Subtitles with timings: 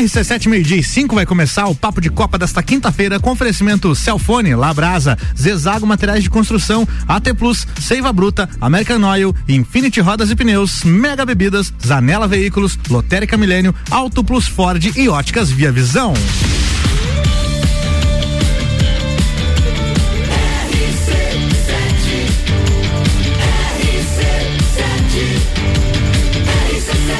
[0.00, 4.54] RC7 meio-dia e 5 vai começar o papo de Copa desta quinta-feira com oferecimento Celfone,
[4.54, 10.84] Labrasa, Zezago Materiais de Construção, AT Plus, Seiva Bruta, American Oil, Infinity Rodas e Pneus,
[10.84, 16.12] Mega Bebidas, Zanela Veículos, Lotérica Milênio, Auto Plus Ford e Óticas Via Visão.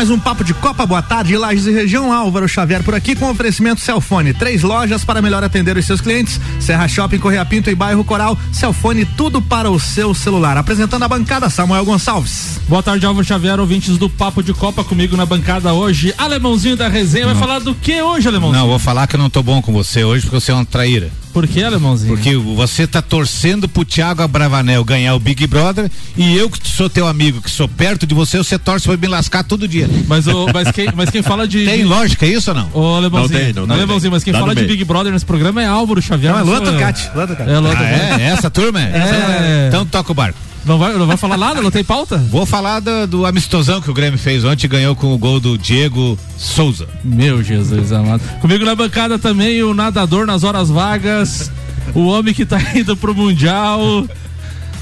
[0.00, 0.86] Mais um papo de Copa.
[0.86, 2.10] Boa tarde, Lages e região.
[2.10, 4.32] Álvaro Xavier por aqui com oferecimento Celfone.
[4.32, 6.40] Três lojas para melhor atender os seus clientes.
[6.58, 8.38] Serra Shopping, Correia Pinto e Bairro Coral.
[8.50, 10.56] Celfone, tudo para o seu celular.
[10.56, 12.58] Apresentando a bancada, Samuel Gonçalves.
[12.66, 16.14] Boa tarde, Álvaro Xavier, ouvintes do Papo de Copa comigo na bancada hoje.
[16.16, 17.34] Alemãozinho da resenha não.
[17.34, 18.58] vai falar do que hoje, Alemãozinho?
[18.58, 20.64] Não, vou falar que eu não tô bom com você hoje porque você é uma
[20.64, 21.10] traíra.
[21.32, 22.14] Por que, alemãozinho?
[22.14, 26.90] Porque você tá torcendo pro Thiago Abravanel ganhar o Big Brother e eu que sou
[26.90, 29.88] teu amigo, que sou perto de você, você torce pra me lascar todo dia.
[30.06, 31.64] Mas, o, mas, quem, mas quem fala de.
[31.70, 32.70] Tem lógica isso ou não?
[32.72, 33.38] Ô, alemãozinho.
[33.38, 36.02] Não tem, não, não alemãozinho, mas quem fala de Big Brother nesse programa é Álvaro
[36.02, 36.32] Xavier.
[36.32, 37.10] Não, é Lua Tocati.
[37.46, 38.22] É, Lua ah, é?
[38.24, 38.80] Essa turma?
[38.80, 38.84] É.
[38.84, 39.68] é.
[39.68, 40.38] Então toca o barco.
[40.64, 41.62] Não vai, não vai falar nada?
[41.62, 42.18] Não tem pauta?
[42.18, 45.40] Vou falar do, do amistosão que o Grêmio fez ontem e ganhou com o gol
[45.40, 46.86] do Diego Souza.
[47.02, 48.22] Meu Jesus amado.
[48.40, 51.50] Comigo na bancada também o nadador nas horas vagas,
[51.94, 54.06] o homem que tá indo pro Mundial.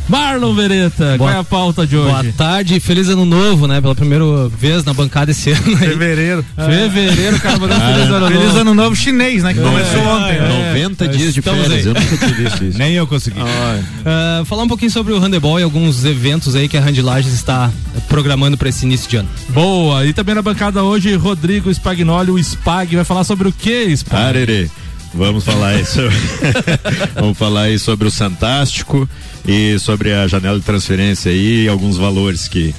[0.08, 2.10] Marlon Vereta, boa, qual é a pauta de hoje?
[2.10, 3.78] Boa tarde, feliz ano novo, né?
[3.78, 5.68] Pela primeira vez na bancada esse ano.
[5.68, 5.88] Aí.
[5.88, 6.44] Fevereiro.
[6.56, 6.64] É.
[6.66, 8.32] Fevereiro, cara, mandando feliz ano novo.
[8.32, 9.52] Feliz ano novo chinês, né?
[9.52, 9.62] Que é.
[9.62, 10.36] começou ontem.
[10.36, 10.72] É.
[10.72, 11.84] 90 dias de férias, aí.
[11.84, 12.78] eu nunca visto isso.
[12.78, 13.38] Nem eu consegui.
[13.38, 17.70] Uh, falar um pouquinho sobre o handebol e alguns eventos aí que a Randilages está
[18.08, 19.28] programando para esse início de ano.
[19.50, 23.94] Boa, e também na bancada hoje, Rodrigo Spagnoli, o Spag, vai falar sobre o que,
[23.94, 24.22] Spag?
[24.22, 24.70] Arerê.
[25.14, 26.16] Vamos falar aí sobre,
[27.14, 29.08] vamos falar aí sobre o Santástico
[29.48, 32.74] e sobre a janela de transferência e alguns valores que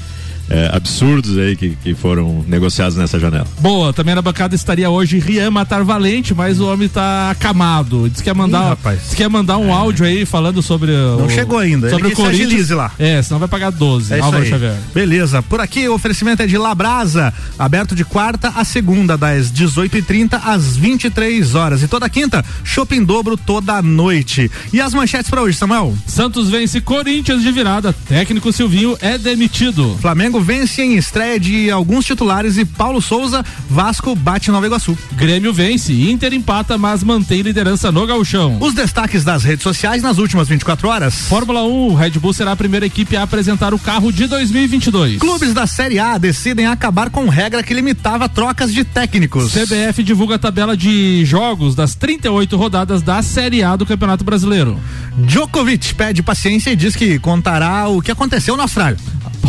[0.50, 3.48] é, absurdos aí que, que foram negociados nessa janela.
[3.60, 8.10] Boa, também na bancada estaria hoje Rian Matar Valente, mas o homem está acamado.
[8.10, 9.72] Diz que ia mandar, Ih, diz que ia mandar um é.
[9.72, 10.92] áudio aí falando sobre.
[10.92, 11.90] Não o, chegou ainda.
[11.90, 12.70] Sobre Ele o Corinthians.
[12.70, 12.92] lá.
[12.98, 14.14] É, senão vai pagar 12.
[14.14, 14.76] É Álvaro Xavier.
[14.94, 15.42] Beleza.
[15.44, 20.76] Por aqui o oferecimento é de Labrasa, aberto de quarta a segunda, das 18h30 às
[20.76, 21.84] 23 horas.
[21.84, 24.50] E toda quinta, shopping dobro toda noite.
[24.74, 25.96] E as manchetes para hoje, Samuel?
[26.08, 27.94] Santos vence Corinthians de virada.
[28.08, 29.98] Técnico Silvinho é demitido.
[30.02, 34.98] Flamengo vence em estreia de alguns titulares e Paulo Souza, Vasco bate Nova Iguaçu.
[35.14, 38.58] Grêmio vence, Inter empata, mas mantém liderança no gauchão.
[38.60, 41.28] Os destaques das redes sociais nas últimas 24 horas.
[41.28, 45.20] Fórmula 1, Red Bull será a primeira equipe a apresentar o carro de 2022.
[45.20, 49.52] Clubes da Série A decidem acabar com regra que limitava trocas de técnicos.
[49.52, 54.80] CBF divulga a tabela de jogos das 38 rodadas da Série A do Campeonato Brasileiro.
[55.18, 58.98] Djokovic pede paciência e diz que contará o que aconteceu na Austrália.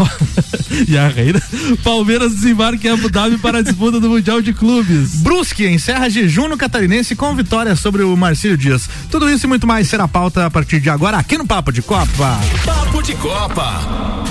[0.88, 1.40] e a reina.
[1.82, 5.16] Palmeiras desembarca em Abu Dhabi para a disputa do Mundial de Clubes.
[5.22, 8.88] Brusque encerra jejum no Catarinense com vitória sobre o Marcílio Dias.
[9.10, 11.82] Tudo isso e muito mais será pauta a partir de agora aqui no Papo de
[11.82, 12.40] Copa.
[12.64, 14.24] Papo de Copa.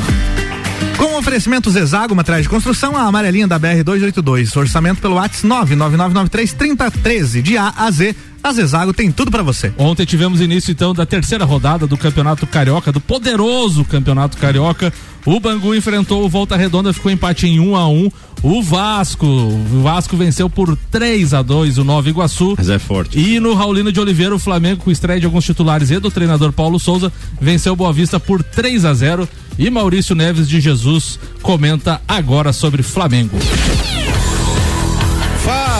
[0.97, 4.53] Com oferecimento Zezago, materiais de construção, a amarelinha da BR 282.
[4.57, 8.13] Orçamento pelo WhatsApp 99993 3013 de A a Z
[8.43, 9.71] a Zezago tem tudo para você.
[9.77, 14.91] Ontem tivemos início então da terceira rodada do Campeonato Carioca, do poderoso Campeonato Carioca.
[15.25, 18.11] O Bangu enfrentou o Volta Redonda, ficou empate em 1 um a 1 um.
[18.41, 22.55] O Vasco, o Vasco venceu por 3 a 2 o Nova Iguaçu.
[22.57, 23.19] Mas é forte.
[23.19, 26.53] E no Raulino de Oliveira, o Flamengo, com estreia de alguns titulares e do treinador
[26.53, 29.27] Paulo Souza, venceu o Boa Vista por 3 a 0
[29.57, 33.37] E Maurício Neves de Jesus comenta agora sobre Flamengo.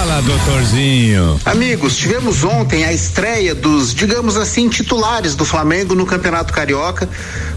[0.09, 1.39] Fala, doutorzinho.
[1.45, 7.07] Amigos, tivemos ontem a estreia dos, digamos assim, titulares do Flamengo no Campeonato Carioca,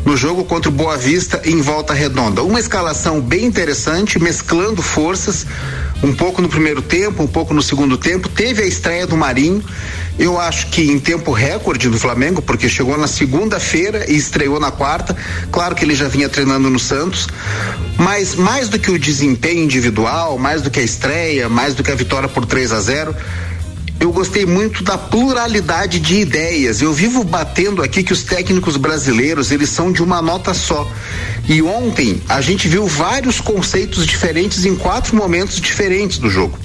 [0.04, 2.42] no jogo contra o Boa Vista em Volta Redonda.
[2.42, 5.46] Uma escalação bem interessante, mesclando forças,
[6.02, 8.28] um pouco no primeiro tempo, um pouco no segundo tempo.
[8.28, 9.64] Teve a estreia do Marinho.
[10.22, 14.70] Eu acho que em tempo recorde do Flamengo, porque chegou na segunda-feira e estreou na
[14.70, 15.16] quarta.
[15.50, 17.26] Claro que ele já vinha treinando no Santos,
[17.98, 21.90] mas mais do que o desempenho individual, mais do que a estreia, mais do que
[21.90, 23.16] a vitória por 3 a 0,
[23.98, 26.80] eu gostei muito da pluralidade de ideias.
[26.80, 30.88] Eu vivo batendo aqui que os técnicos brasileiros, eles são de uma nota só.
[31.48, 36.56] E ontem a gente viu vários conceitos diferentes em quatro momentos diferentes do jogo.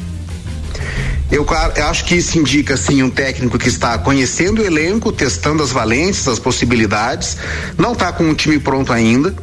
[1.30, 1.46] Eu,
[1.76, 5.72] eu acho que isso indica assim um técnico que está conhecendo o elenco, testando as
[5.72, 7.38] valências, as possibilidades,
[7.78, 9.34] não está com um time pronto ainda.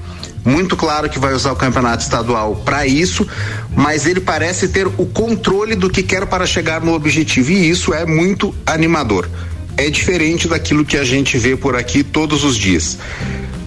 [0.44, 3.26] Muito claro que vai usar o campeonato estadual para isso,
[3.74, 7.94] mas ele parece ter o controle do que quer para chegar no objetivo e isso
[7.94, 9.28] é muito animador.
[9.76, 12.98] É diferente daquilo que a gente vê por aqui todos os dias.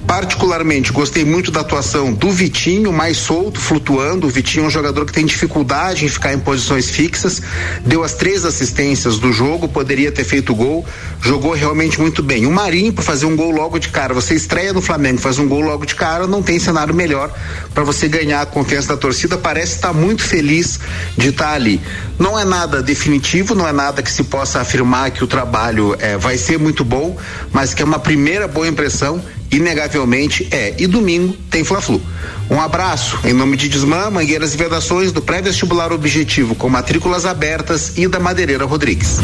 [0.07, 4.25] Particularmente, gostei muito da atuação do Vitinho, mais solto, flutuando.
[4.25, 7.42] O Vitinho é um jogador que tem dificuldade em ficar em posições fixas.
[7.86, 10.86] Deu as três assistências do jogo, poderia ter feito gol.
[11.21, 12.45] Jogou realmente muito bem.
[12.45, 15.48] O Marinho, para fazer um gol logo de cara, você estreia no Flamengo, faz um
[15.48, 17.30] gol logo de cara, não tem cenário melhor
[17.74, 19.38] para você ganhar a confiança da torcida.
[19.38, 20.80] Parece estar muito feliz
[21.18, 21.81] de estar ali.
[22.18, 26.18] Não é nada definitivo, não é nada que se possa afirmar que o trabalho eh,
[26.18, 27.18] vai ser muito bom,
[27.51, 29.21] mas que é uma primeira boa impressão
[29.51, 30.75] inegavelmente é.
[30.77, 32.01] E domingo tem Fla-Flu.
[32.49, 37.97] Um abraço em nome de Desmã, Mangueiras e Vedações do pré-vestibular Objetivo com matrículas abertas
[37.97, 39.19] e da Madeireira Rodrigues.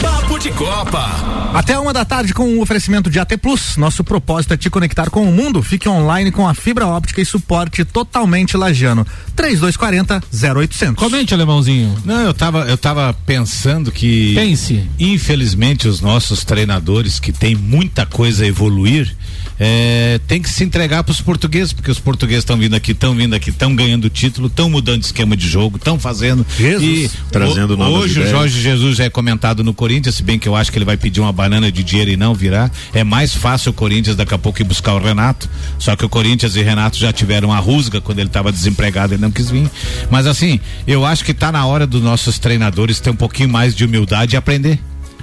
[0.00, 1.50] Papo de Copa.
[1.54, 3.76] Até uma da tarde com o oferecimento de AT Plus.
[3.76, 5.62] Nosso propósito é te conectar com o mundo.
[5.62, 9.06] Fique online com a fibra óptica e suporte totalmente lagiano.
[9.34, 10.22] 3240
[10.56, 10.94] 0800.
[10.94, 11.96] Comente, alemãozinho.
[12.04, 14.34] Não, eu tava, eu tava pensando que.
[14.34, 14.88] Pense.
[14.98, 19.16] Infelizmente, os nossos treinadores que têm muita coisa a evoluir.
[19.62, 23.14] É, tem que se entregar para os portugueses, porque os portugueses estão vindo aqui, estão
[23.14, 26.46] vindo aqui, estão ganhando título, estão mudando esquema de jogo, estão fazendo.
[26.58, 26.82] Jesus.
[26.82, 28.28] E Trazendo o, Hoje ideias.
[28.28, 30.86] o Jorge Jesus já é comentado no Corinthians, se bem que eu acho que ele
[30.86, 32.72] vai pedir uma banana de dinheiro e não virar.
[32.94, 35.46] É mais fácil o Corinthians daqui a pouco ir buscar o Renato.
[35.78, 39.18] Só que o Corinthians e Renato já tiveram a rusga quando ele estava desempregado e
[39.18, 39.70] não quis vir.
[40.10, 43.74] Mas assim, eu acho que está na hora dos nossos treinadores ter um pouquinho mais
[43.74, 44.78] de humildade e aprender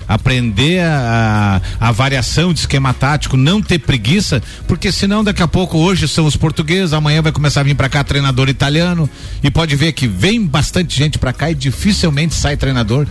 [0.07, 5.77] aprender a, a, variação de esquema tático, não ter preguiça, porque senão daqui a pouco
[5.77, 9.09] hoje são os portugueses, amanhã vai começar a vir para cá treinador italiano
[9.43, 13.05] e pode ver que vem bastante gente para cá e dificilmente sai treinador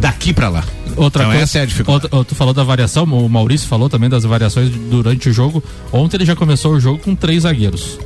[0.00, 0.64] daqui para lá.
[0.96, 2.08] Outra então coisa, essa é a dificuldade.
[2.10, 5.62] outra- tu falou da variação, o Maurício falou também das variações durante o jogo.
[5.92, 7.98] Ontem ele já começou o jogo com três zagueiros.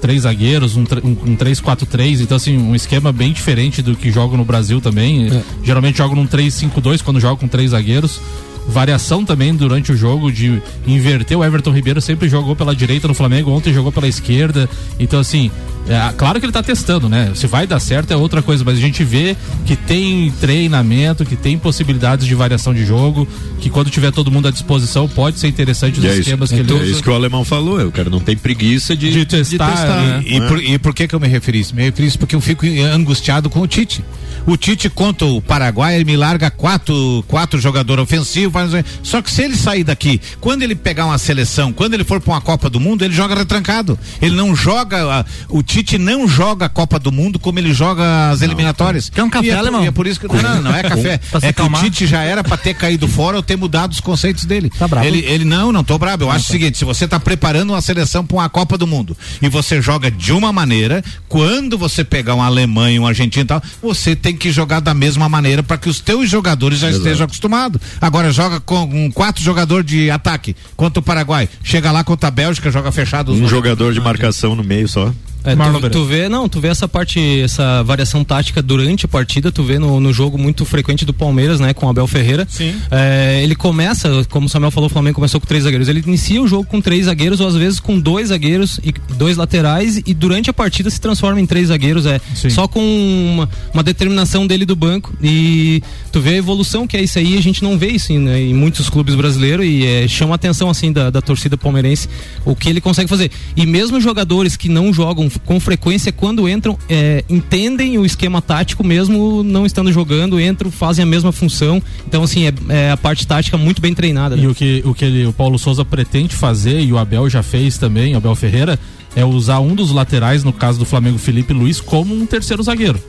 [0.00, 4.36] Três zagueiros, um, um, um 3-4-3, então assim, um esquema bem diferente do que jogo
[4.36, 5.28] no Brasil também.
[5.64, 8.20] Geralmente jogo num 3-5-2 quando jogo com três zagueiros.
[8.68, 11.38] Variação também durante o jogo de inverter.
[11.38, 14.68] O Everton Ribeiro sempre jogou pela direita no Flamengo, ontem jogou pela esquerda.
[14.98, 15.50] Então, assim,
[15.88, 17.30] é, claro que ele tá testando, né?
[17.34, 21.36] Se vai dar certo é outra coisa, mas a gente vê que tem treinamento, que
[21.36, 23.26] tem possibilidades de variação de jogo,
[23.60, 26.50] que quando tiver todo mundo à disposição pode ser interessante os E é isso, esquemas
[26.50, 26.84] que ele é usa.
[26.86, 27.86] isso que o alemão falou.
[27.86, 30.24] O cara não tem preguiça de, De testar, né?
[30.26, 31.74] E, por, e por que que eu me referi isso?
[31.74, 34.04] Me referi isso porque eu fico angustiado com o Tite.
[34.44, 38.55] O Tite contra o Paraguai, ele me larga quatro, quatro jogadores ofensivos.
[38.56, 42.20] Faz- Só que se ele sair daqui, quando ele pegar uma seleção, quando ele for
[42.20, 43.98] para uma Copa do Mundo, ele joga retrancado.
[44.20, 48.42] Ele não joga, o Tite não joga a Copa do Mundo como ele joga as
[48.42, 49.10] eliminatórias.
[49.10, 49.84] Quer um café, e é, alemão?
[49.84, 51.20] e é por isso que não, não, não é café.
[51.42, 51.70] É que o?
[51.70, 54.70] Tite já era para ter caído fora ou ter mudado os conceitos dele.
[54.70, 55.06] Tá bravo?
[55.06, 56.24] Ele, ele não, não tô bravo.
[56.24, 59.16] Eu acho o seguinte: se você tá preparando uma seleção para uma Copa do Mundo
[59.42, 63.62] e você joga de uma maneira, quando você pegar um Alemanha, um Argentina e tal,
[63.82, 67.80] você tem que jogar da mesma maneira para que os teus jogadores já estejam acostumados.
[68.00, 71.48] Agora joga com, com quatro jogadores de ataque contra o Paraguai.
[71.62, 75.12] Chega lá contra a Bélgica, joga fechado um jogador de marcação no meio só.
[75.46, 79.52] É, tu, tu vê, não, tu vê essa parte, essa variação tática durante a partida,
[79.52, 82.46] tu vê no, no jogo muito frequente do Palmeiras, né, com o Abel Ferreira.
[82.50, 82.74] Sim.
[82.90, 85.88] É, ele começa, como o Samuel falou, o Flamengo começou com três zagueiros.
[85.88, 89.36] Ele inicia o jogo com três zagueiros, ou às vezes com dois zagueiros e dois
[89.36, 92.50] laterais, e durante a partida se transforma em três zagueiros, é Sim.
[92.50, 95.14] só com uma, uma determinação dele do banco.
[95.22, 98.18] E tu vê a evolução que é isso aí, a gente não vê isso em,
[98.18, 102.08] né, em muitos clubes brasileiros e é, chama a atenção assim da, da torcida palmeirense
[102.44, 103.30] o que ele consegue fazer.
[103.56, 108.82] E mesmo jogadores que não jogam com frequência, quando entram, é, entendem o esquema tático,
[108.84, 111.82] mesmo não estando jogando, entram, fazem a mesma função.
[112.06, 114.36] Então, assim, é, é a parte tática muito bem treinada.
[114.36, 114.42] né?
[114.42, 117.42] E o que, o que ele- o Paulo Souza pretende fazer, e o Abel já
[117.42, 118.78] fez também, o Abel Ferreira,
[119.14, 123.00] é usar um dos laterais, no caso do Flamengo, Felipe Luiz, como um terceiro zagueiro.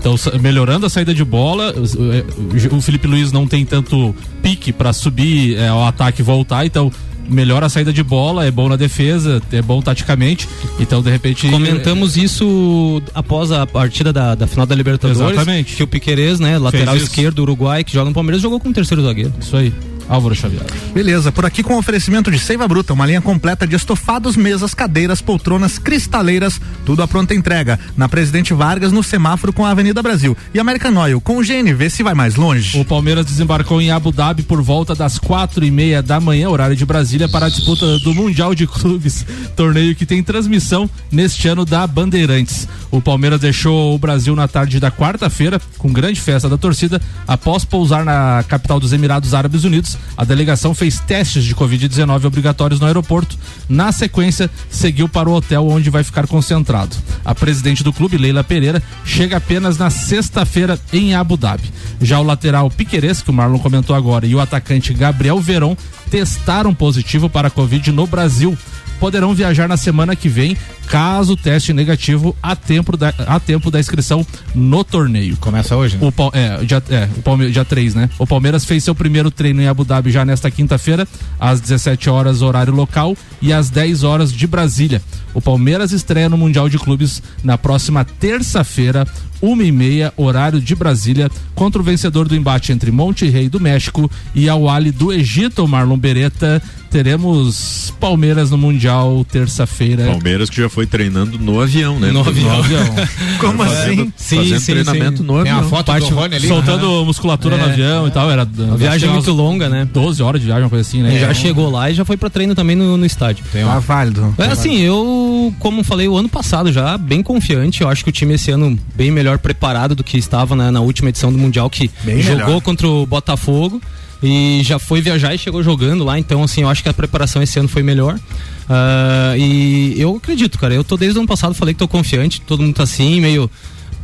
[0.00, 4.14] Então, sa- melhorando a saída de bola, é, o- o Felipe Luiz não tem tanto
[4.42, 6.90] pique para subir é, ao ataque e voltar, então
[7.28, 10.48] melhora a saída de bola, é bom na defesa, é bom taticamente.
[10.78, 11.48] Então, de repente.
[11.48, 15.32] Comentamos isso após a partida da, da final da Libertadores.
[15.32, 15.76] Exatamente.
[15.76, 17.06] Que o Piquerez, né, lateral isso.
[17.06, 19.32] esquerdo, uruguai, que joga no Palmeiras, jogou como terceiro zagueiro.
[19.40, 19.72] Isso aí.
[20.08, 20.64] Álvaro Xavier.
[20.92, 25.20] Beleza, por aqui com oferecimento de Seiva Bruta, uma linha completa de estofados, mesas, cadeiras,
[25.20, 27.78] poltronas, cristaleiras, tudo à pronta entrega.
[27.96, 30.36] Na Presidente Vargas, no semáforo com a Avenida Brasil.
[30.52, 32.78] E American Oil, com o GNV se vai mais longe.
[32.78, 36.76] O Palmeiras desembarcou em Abu Dhabi por volta das quatro e meia da manhã, horário
[36.76, 39.24] de Brasília, para a disputa do Mundial de Clubes,
[39.56, 42.68] torneio que tem transmissão neste ano da Bandeirantes.
[42.90, 47.64] O Palmeiras deixou o Brasil na tarde da quarta-feira, com grande festa da torcida, após
[47.64, 49.93] pousar na capital dos Emirados Árabes Unidos.
[50.16, 53.38] A delegação fez testes de Covid-19 obrigatórios no aeroporto.
[53.68, 56.96] Na sequência, seguiu para o hotel onde vai ficar concentrado.
[57.24, 61.70] A presidente do clube, Leila Pereira, chega apenas na sexta-feira em Abu Dhabi.
[62.00, 65.76] Já o lateral Piqueires, que o Marlon comentou agora, e o atacante Gabriel Veron
[66.10, 68.56] testaram positivo para a Covid no Brasil.
[69.00, 70.56] Poderão viajar na semana que vem,
[70.88, 75.36] caso teste negativo a tempo da, a tempo da inscrição no torneio.
[75.38, 76.06] Começa hoje, né?
[76.06, 78.10] O, é, dia, é, o Palme- dia 3, né?
[78.18, 81.06] O Palmeiras fez seu primeiro treino em Abu Dhabi já nesta quinta-feira,
[81.38, 85.02] às 17 horas, horário local, e às 10 horas de Brasília.
[85.32, 89.06] O Palmeiras estreia no Mundial de Clubes na próxima terça-feira,
[89.42, 93.60] uma e meia, horário de Brasília, contra o vencedor do embate entre Monte Rei do
[93.60, 96.62] México e Al Ahly do Egito, Marlon Beretta.
[96.90, 100.06] Teremos Palmeiras no Mundial terça-feira.
[100.06, 102.10] Palmeiras que já foi treinando no avião, né?
[102.10, 102.60] No avião.
[103.38, 104.12] Como Fazendo, assim?
[104.16, 105.22] Sim, fazendo sim, treinamento sim.
[105.24, 105.58] no Tem avião.
[105.60, 106.48] a foto Parte- do Rony ali.
[106.48, 107.70] Soltando musculatura no É.
[107.70, 109.86] avião e tal, era A viagem é muito longa, né?
[109.92, 111.14] 12 horas de viagem, uma coisa assim, né?
[111.16, 111.34] E já É.
[111.34, 113.44] chegou lá e já foi pra treino também no, no estádio.
[113.52, 114.34] Tem Tá uma válido.
[114.38, 117.80] É assim, eu, como falei o ano passado já, bem confiante.
[117.82, 120.80] Eu acho que o time esse ano bem melhor preparado do que estava na, na
[120.80, 122.60] última edição do Mundial, que Bem jogou melhor.
[122.62, 123.80] contra o Botafogo
[124.22, 126.18] e já foi viajar e chegou jogando lá.
[126.18, 128.18] Então, assim, eu acho que a preparação esse ano foi melhor.
[128.68, 130.74] Ah, e eu acredito, cara.
[130.74, 132.40] Eu tô desde o ano passado, falei que tô confiante.
[132.40, 133.50] Todo mundo tá assim, meio.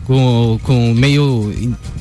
[0.07, 1.52] Com, com meio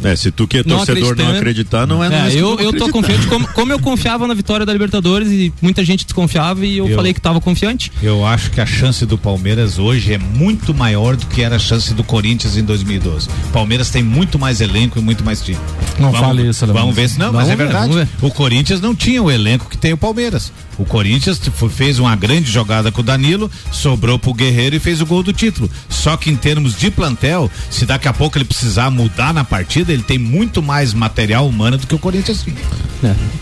[0.03, 1.38] É, se tu que é Não torcedor não acreditando.
[1.38, 4.34] acreditar, não é, não É, que eu, eu tô confiante, como, como eu confiava na
[4.34, 7.91] vitória da Libertadores e muita gente desconfiava e eu, Eu- falei que tava confiante.
[8.01, 11.60] Eu acho que a chance do Palmeiras hoje é muito maior do que era a
[11.60, 13.27] chance do Corinthians em 2012.
[13.53, 15.60] Palmeiras tem muito mais elenco e muito mais time.
[16.00, 16.65] Não fale isso.
[16.65, 17.94] Vamos ver se não, mas Vamos é ver, verdade.
[17.94, 20.51] vamos O Corinthians não tinha o elenco que tem o Palmeiras.
[20.79, 21.39] O Corinthians
[21.75, 25.34] fez uma grande jogada com o Danilo, sobrou pro Guerreiro e fez o gol do
[25.34, 25.70] título.
[25.89, 29.91] Só que em termos de plantel, se daqui a pouco ele precisar mudar na partida,
[29.91, 32.55] ele tem muito mais material humano do que o Corinthians tinha.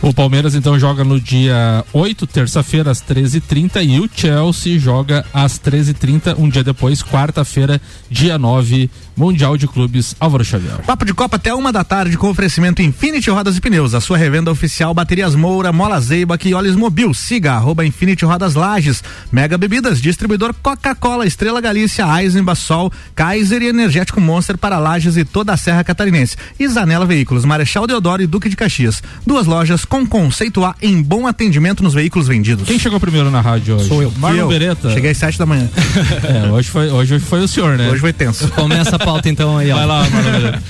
[0.01, 5.59] O Palmeiras então joga no dia 8, terça-feira, às 13h30, e o Chelsea joga às
[5.59, 10.77] 13h30, um dia depois, quarta-feira, dia 9, Mundial de Clubes Álvaro Xavier.
[10.85, 14.17] Papo de Copa até uma da tarde com oferecimento Infinity Rodas e Pneus, a sua
[14.17, 17.13] revenda oficial Baterias Moura, Mola Zeiba e Olhos Mobil.
[17.13, 19.03] Siga arroba Infinity Rodas Lages.
[19.31, 25.25] Mega Bebidas, distribuidor Coca-Cola, Estrela Galícia, Eisenbach, Sol, Kaiser e Energético Monster para Lages e
[25.25, 26.37] toda a Serra Catarinense.
[26.59, 29.01] E Zanela Veículos, Marechal Deodoro e Duque de Caxias.
[29.25, 32.67] Duas lojas com conceito A em bom atendimento nos veículos vendidos.
[32.67, 33.87] Quem chegou primeiro na rádio hoje?
[33.87, 34.13] Sou eu.
[34.17, 34.47] Marlon.
[34.47, 34.91] Beretta.
[34.91, 35.67] Cheguei às sete da manhã.
[36.27, 37.89] É, hoje foi, hoje foi o senhor, né?
[37.89, 38.49] Hoje foi tenso.
[38.49, 39.75] Começa a pauta então aí, ó.
[39.77, 40.63] Vai lá, Beretta.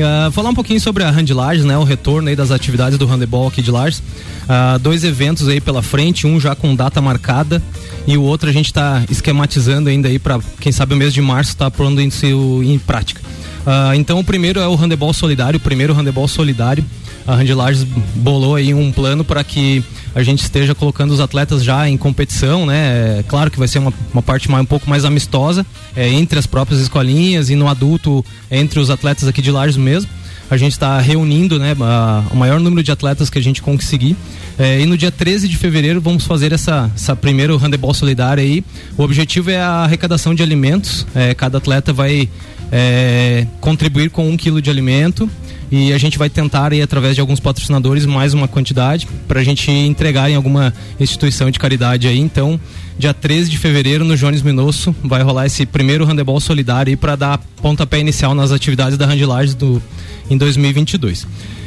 [0.00, 1.76] Ah, falar um pouquinho sobre a Hand Lages, né?
[1.76, 4.02] O retorno aí das atividades do handebol aqui de Lages.
[4.48, 7.62] Ah, dois eventos aí pela frente, um já com data marcada
[8.06, 11.20] e o outro a gente está esquematizando ainda aí para quem sabe o mês de
[11.20, 12.24] março tá pondo isso
[12.64, 13.20] em prática.
[13.66, 16.84] Ah, então o primeiro é o handebol solidário, o primeiro handebol solidário.
[17.26, 17.84] A Lages
[18.16, 22.66] bolou aí um plano para que a gente esteja colocando os atletas já em competição,
[22.66, 23.18] né?
[23.20, 25.64] É claro que vai ser uma, uma parte mais, um pouco mais amistosa
[25.94, 30.10] é, entre as próprias escolinhas e no adulto entre os atletas aqui de Lages mesmo.
[30.50, 34.16] A gente está reunindo né, a- o maior número de atletas que a gente conseguir.
[34.58, 38.64] É, e no dia 13 de fevereiro vamos fazer essa, essa primeiro handebol solidário aí.
[38.98, 41.06] O objetivo é a arrecadação de alimentos.
[41.14, 42.28] É, cada atleta vai
[42.72, 45.28] é, contribuir com um quilo de alimento
[45.70, 49.44] e a gente vai tentar aí através de alguns patrocinadores mais uma quantidade para a
[49.44, 52.18] gente entregar em alguma instituição de caridade aí.
[52.18, 52.58] Então,
[52.98, 57.38] dia 13 de fevereiro no Jones Minosso vai rolar esse primeiro handebol solidário para dar
[57.60, 59.82] pontapé inicial nas atividades da Hand Lages do
[60.30, 61.26] em 2022.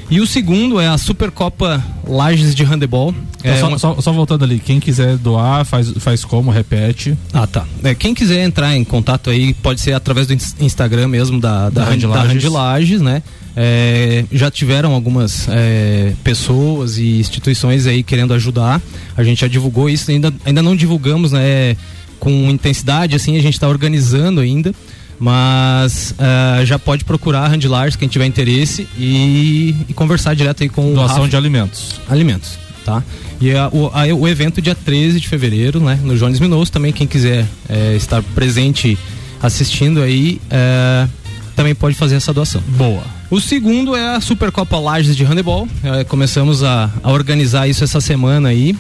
[0.10, 3.14] E o segundo é a Supercopa Lages de Handebol.
[3.40, 7.18] Então, É só, uma- só- só voltando ali, quem quiser doar, faz, faz como, repete.
[7.34, 7.66] Ah, tá.
[7.84, 11.70] É, quem quiser entrar em contato aí, pode ser através do ins- Instagram mesmo da,
[11.70, 12.22] da, Da Hand- da.
[12.24, 13.24] Hand Lages, né?
[13.58, 18.82] É, já tiveram algumas é, pessoas e instituições aí querendo ajudar.
[19.16, 21.76] A gente já divulgou isso, ainda, ainda não divulgamos, né?
[22.20, 24.74] Com intensidade, assim, a gente está organizando ainda.
[25.20, 30.64] Mas ah, já pode procurar a Hand Lages, quem tiver interesse, e, e conversar direto
[30.64, 31.96] aí com o Doação Rafa de alimentos.
[32.10, 33.02] alimentos, tá?
[33.42, 36.00] E a- o, a- o evento dia 13 de fevereiro, né?
[36.04, 38.98] No Jones Minoso, também quem quiser é, estar presente
[39.42, 41.08] assistindo aí, é,
[41.56, 42.62] também pode fazer essa doação.
[42.78, 43.04] Boa.
[43.30, 45.68] O segundo é a Supercopa Lages de Handebol.
[45.84, 48.76] É, começamos a, a organizar isso essa semana aí,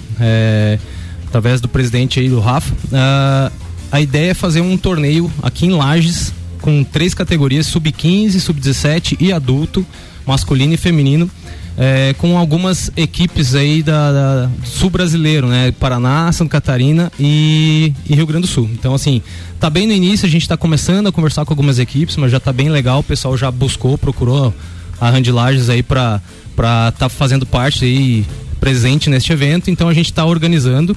[1.27, 2.73] através do presidente aí do Rafa.
[2.93, 3.51] Ah,
[3.95, 9.31] a ideia é fazer um torneio aqui em Lages com três categorias: sub-15, sub-17 e
[9.31, 9.85] adulto,
[10.25, 11.31] masculino e feminino.
[11.77, 15.73] é, com algumas equipes aí da, da sul brasileiro, né?
[15.79, 18.69] Paraná, Santa Catarina e, e Rio Grande do Sul.
[18.73, 19.21] Então, assim,
[19.61, 22.39] tá bem no início, a gente tá começando a conversar com algumas equipes, mas já
[22.39, 24.53] tá bem legal, o pessoal já buscou, procurou
[24.99, 26.21] a Randy Lages aí pra
[26.51, 28.25] estar tá fazendo parte aí,
[28.59, 30.95] presente neste evento, então a gente tá organizando.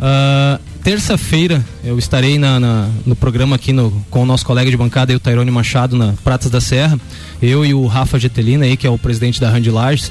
[0.00, 4.76] Ah, Terça-feira eu estarei na, na- no programa aqui no- com o nosso colega de
[4.76, 6.98] bancada, o Tairone Machado, na Pratas da Serra.
[7.42, 10.10] Eu e o Rafa Getelina, aí, que é o presidente da Randy Lages.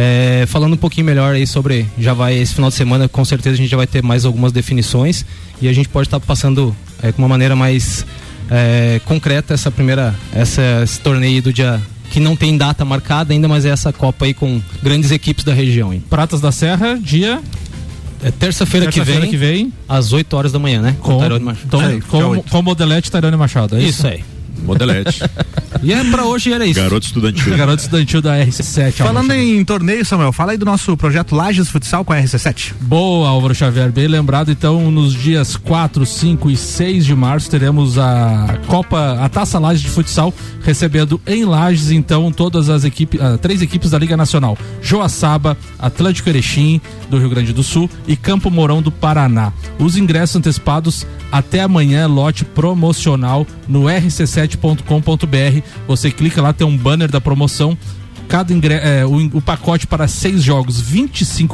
[0.00, 1.86] é, falando um pouquinho melhor aí sobre.
[1.98, 4.52] Já vai esse final de semana, com certeza a gente já vai ter mais algumas
[4.52, 5.24] definições
[5.60, 8.06] e a gente pode estar passando é, com uma maneira mais
[8.50, 10.14] é, concreta essa primeira.
[10.32, 11.80] Essa, esse torneio do dia.
[12.10, 15.52] Que não tem data marcada ainda, mas é essa Copa aí com grandes equipes da
[15.52, 15.92] região.
[15.92, 16.02] Hein?
[16.08, 17.40] Pratas da Serra, dia.
[18.22, 19.72] É terça-feira que, terça-feira vem, que vem.
[19.88, 20.96] às 8 horas da manhã, né?
[21.00, 21.66] Com, Machado.
[21.66, 22.50] então, com, dia oito.
[22.50, 23.76] com Modelete Tarone Machado.
[23.76, 23.88] É isso?
[23.90, 24.24] Isso aí.
[24.64, 25.22] Modelete.
[25.82, 26.80] E é pra hoje era isso.
[26.80, 27.56] Garoto estudantil.
[27.56, 28.92] Garoto estudantil da RC7.
[28.94, 32.72] Falando Álvaro em torneio, Samuel, fala aí do nosso projeto Lages Futsal com a RC7.
[32.80, 33.92] Boa, Álvaro Xavier.
[33.92, 34.50] Bem lembrado.
[34.50, 39.82] Então, nos dias 4, 5 e 6 de março, teremos a Copa, a Taça Lages
[39.82, 44.58] de Futsal, recebendo em Lages, então, todas as equipes, ah, três equipes da Liga Nacional:
[44.82, 49.52] Joaçaba, Atlântico Erechim, do Rio Grande do Sul, e Campo Mourão do Paraná.
[49.78, 55.62] Os ingressos antecipados até amanhã, lote promocional no rc7.com.br.
[55.86, 57.76] Você clica lá, tem um banner da promoção.
[58.28, 58.74] Cada ingre...
[58.74, 61.08] é, o, o pacote para seis jogos, R$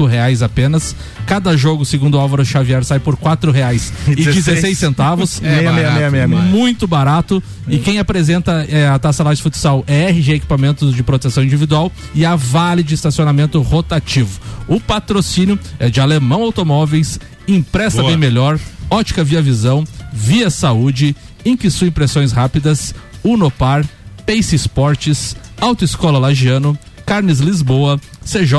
[0.09, 0.94] reais apenas.
[1.25, 5.40] Cada jogo, segundo o Álvaro Xavier, sai por R$ reais e 16 16 centavos.
[5.44, 6.42] É, meia, meia, meia, meia, meia.
[6.42, 7.42] Muito barato.
[7.68, 12.25] E quem apresenta é, a Taça Laje Futsal é RG Equipamentos de Proteção Individual e
[12.25, 14.40] a Vale de Estacionamento Rotativo.
[14.66, 18.11] O patrocínio é de Alemão Automóveis, Empresta Boa.
[18.11, 18.59] Bem Melhor,
[18.90, 21.14] Ótica Via Visão, Via Saúde,
[21.45, 23.85] Inquisu Impressões Rápidas, Unopar,
[24.27, 28.55] Pace Esportes, Autoescola Lagiano, Carnes Lisboa, CJ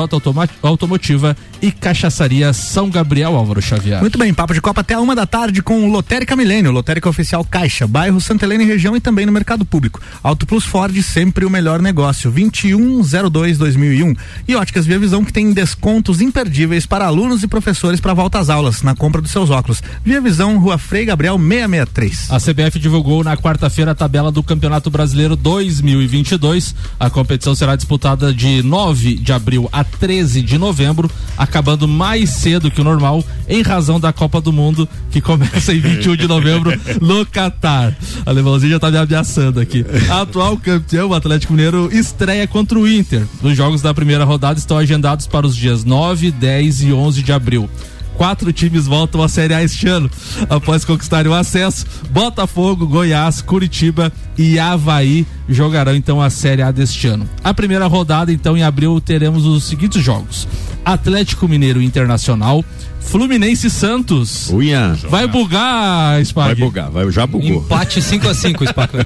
[0.62, 4.00] Automotiva e Cachaçaria São Gabriel Álvaro Xavier.
[4.00, 7.44] Muito bem, papo de Copa até a uma da tarde com Lotérica Milênio, Lotérica Oficial
[7.44, 10.00] Caixa, bairro Santa Helena e região e também no mercado público.
[10.22, 14.16] Auto Plus Ford, sempre o melhor negócio, 2102-2001.
[14.46, 18.50] E Óticas Via Visão, que tem descontos imperdíveis para alunos e professores para volta às
[18.50, 19.82] aulas, na compra dos seus óculos.
[20.04, 22.30] Via Visão, Rua Frei Gabriel 663.
[22.30, 26.74] A CBF divulgou na quarta-feira a tabela do Campeonato Brasileiro 2022.
[26.98, 31.10] A competição será disputada de 9 de abril a 13 de novembro,
[31.46, 35.80] acabando mais cedo que o normal, em razão da Copa do Mundo, que começa em
[35.80, 37.96] 21 de novembro no Catar.
[38.24, 39.84] A Alemãozinho já tá me ameaçando aqui.
[40.10, 43.22] A atual campeão, o Atlético Mineiro, estreia contra o Inter.
[43.42, 47.32] Os jogos da primeira rodada estão agendados para os dias 9, 10 e 11 de
[47.32, 47.70] abril.
[48.16, 50.10] Quatro times voltam à Série A este ano,
[50.48, 51.84] após conquistarem o acesso.
[52.10, 57.28] Botafogo, Goiás, Curitiba e Havaí jogarão então a Série A deste ano.
[57.44, 60.48] A primeira rodada, então, em abril, teremos os seguintes jogos:
[60.84, 62.64] Atlético Mineiro Internacional,
[63.00, 64.50] Fluminense e Santos.
[64.50, 64.96] Unha.
[65.08, 66.60] Vai bugar, Vai Spag.
[66.60, 67.58] bugar, vai, já bugou.
[67.58, 68.96] Empate 5x5 o Spaco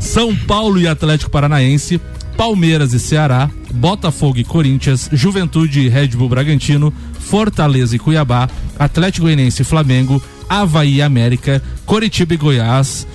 [0.00, 2.00] São Paulo e Atlético Paranaense,
[2.36, 6.92] Palmeiras e Ceará, Botafogo e Corinthians, Juventude e Red Bull Bragantino,
[7.28, 13.06] Fortaleza e Cuiabá, Atlético Goianiense e Flamengo, Havaí e América, Coritiba e Goiás.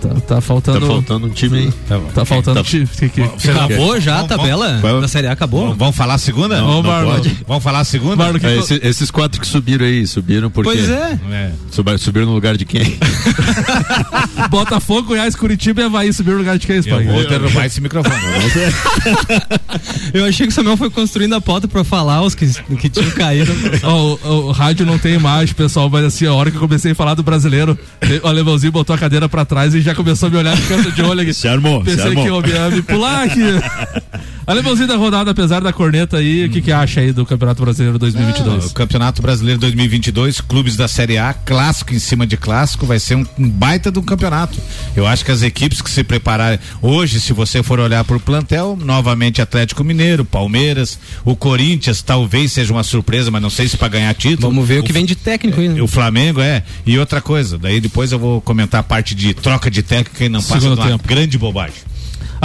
[0.00, 0.86] Tá, tá Tá faltando.
[0.86, 1.72] faltando um time aí.
[2.14, 2.62] Tá faltando.
[2.62, 5.32] Tá- ti- que- que- Acabou já a tabela vamos- da Série A?
[5.32, 5.62] Acabou?
[5.62, 6.62] Vamos, vamos falar a segunda?
[6.64, 7.12] Ô, Marlon.
[7.14, 7.36] pode.
[7.48, 8.16] Vamos falar a segunda?
[8.16, 10.70] Marlon, que- É, esse- esses quatro que subiram aí, subiram porque.
[10.70, 11.18] Pois é.
[11.30, 11.50] É.
[11.72, 12.96] Subi- Subiram no lugar de quem?
[14.50, 17.04] Botafogo, Goiás, Curitiba e Havaí subiram no lugar de quem, Eu Spag?
[17.06, 18.16] vou derrubar esse microfone.
[20.14, 23.10] Eu achei que o Samuel foi construindo a pauta pra falar os que, que tinham
[23.10, 23.52] caído.
[23.82, 26.92] Ó, o, o rádio não tem imagem, pessoal, mas assim, a hora que eu comecei
[26.92, 27.76] a falar do brasileiro,
[28.22, 30.92] o alemãozinho botou a cadeira pra trás e já começou a me olhar de canto
[30.92, 31.32] de olho aqui.
[31.34, 32.42] Se armou, se Pensei armou.
[32.42, 33.40] que eu ia me pular aqui.
[34.46, 37.96] Alemãozinho da rodada, apesar da corneta aí, o que que acha aí do Campeonato Brasileiro
[37.96, 38.72] O 2022?
[38.72, 43.26] Campeonato Brasileiro 2022, clubes da Série A, clássico em cima de clássico, vai ser um,
[43.36, 44.56] um baita do campeonato.
[44.94, 48.78] Eu acho que as equipes que se prepararem hoje, se você for olhar por plantel,
[48.80, 53.88] novamente Atlético Mineiro, Palmeiras, o Corinthians talvez seja uma surpresa, mas não sei se para
[53.88, 54.48] ganhar título.
[54.48, 55.82] Vamos ver o que vem de técnico aí, né?
[55.82, 56.62] O Flamengo é.
[56.86, 60.28] E outra coisa, daí depois eu vou comentar a parte de troca de técnico que
[60.28, 61.08] não passa Segundo de uma tempo.
[61.08, 61.76] grande bobagem.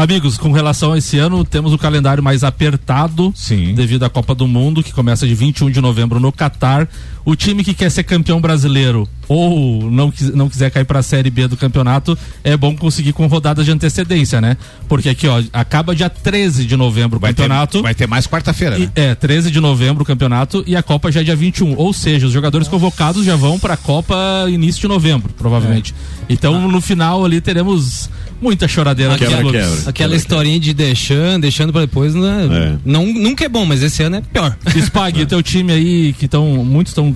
[0.01, 3.75] Amigos, com relação a esse ano, temos o calendário mais apertado Sim.
[3.75, 6.89] devido à Copa do Mundo, que começa de 21 de novembro no Catar.
[7.23, 11.29] O time que quer ser campeão brasileiro ou não, não quiser cair para a Série
[11.29, 14.57] B do campeonato, é bom conseguir com rodadas de antecedência, né?
[14.89, 17.83] Porque aqui, ó, acaba dia 13 de novembro o Vai ter, campeonato.
[17.83, 18.89] vai ter mais quarta-feira, né?
[18.95, 21.75] é, 13 de novembro o campeonato e a Copa já é dia 21.
[21.77, 24.17] Ou seja, os jogadores convocados já vão para a Copa
[24.49, 25.93] início de novembro, provavelmente.
[26.27, 28.09] Então, no final ali teremos
[28.41, 29.69] muita choradeira dos Quebra, quebra.
[29.85, 32.47] Aquela historinha de deixando, deixando pra depois, né?
[32.51, 32.77] É.
[32.83, 34.57] não, nunca é bom, mas esse ano é pior.
[34.75, 36.45] Spag, teu time aí, que estão.
[36.65, 37.15] Muitos estão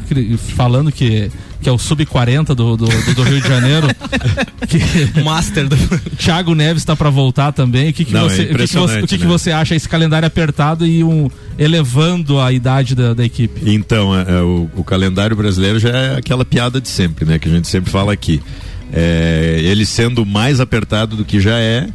[0.55, 3.87] falando que, que é o sub-40 do, do, do- do Rio de Janeiro.
[4.67, 5.75] que Master do.
[6.17, 7.89] Thiago Neves está para voltar também.
[7.89, 9.29] O que, que, Não, é você, o que, que, você, o que, que né?
[9.29, 13.61] você acha esse calendário apertado e um elevando a idade da, da equipe?
[13.73, 17.39] Então, é, é, o, o calendário brasileiro já é aquela piada de sempre, né?
[17.39, 18.41] Que a gente sempre fala aqui.
[18.93, 21.87] É, ele sendo mais apertado do que já é,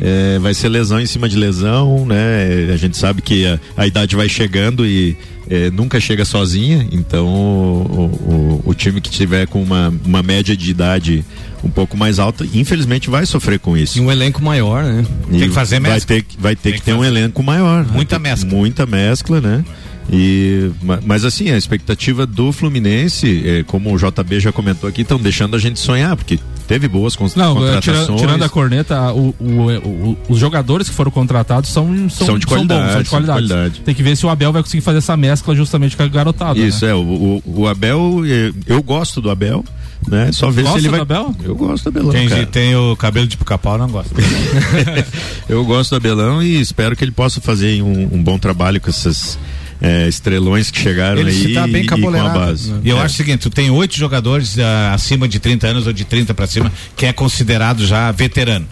[0.00, 2.70] é, vai ser lesão em cima de lesão, né?
[2.72, 5.16] A gente sabe que a, a idade vai chegando e
[5.48, 10.56] é, nunca chega sozinha, então o, o- o time que tiver com uma, uma média
[10.56, 11.24] de idade
[11.62, 13.96] um pouco mais alta, infelizmente vai sofrer com isso.
[13.98, 15.04] E um elenco maior, né?
[15.30, 16.16] E Tem que fazer vai mescla.
[16.16, 17.08] ter, que- vai ter Tem que que ter um fazer.
[17.10, 17.86] elenco maior.
[17.86, 18.50] Muita Vai ter mescla.
[18.50, 19.64] Muita mescla, né?
[20.12, 25.00] E, ma- mas assim, a expectativa do Fluminense, eh, como o JB já comentou aqui,
[25.02, 26.38] estão deixando a gente sonhar, porque
[26.68, 28.04] teve boas cons- Não, eh, contratações.
[28.06, 29.70] tirando, tirando a corneta, o- o-
[30.10, 33.02] o- os jogadores que foram contratados são, são, São de bons, qualidade, são de são
[33.02, 33.48] de qualidade.
[33.48, 33.80] qualidade.
[33.80, 36.58] Tem que ver se o Abel vai conseguir fazer essa mescla justamente com a garotada.
[36.58, 36.90] Isso, né?
[36.90, 36.94] é.
[36.94, 39.64] O, o, o Abel, eh, eu gosto do Abel,
[40.06, 40.30] né?
[40.32, 40.98] Só ver se ele vai.
[40.98, 41.34] do Abel?
[41.42, 42.12] Eu gosto do Abelão.
[42.12, 42.44] Quem cara.
[42.46, 44.14] tem o cabelo de pica-pau não gosta.
[45.48, 48.88] Eu gosto do Abelão e espero que ele possa fazer um, um bom trabalho com
[48.90, 49.38] essas
[49.84, 52.38] eh, estrelões que chegaram Ele aí está bem e, e com a cabolerado.
[52.38, 52.72] base.
[52.82, 53.02] E eu É.
[53.02, 56.32] acho o seguinte, tu tem oito jogadores ah, acima de 30 anos ou de 30
[56.34, 58.66] para cima, que é considerado já veterano.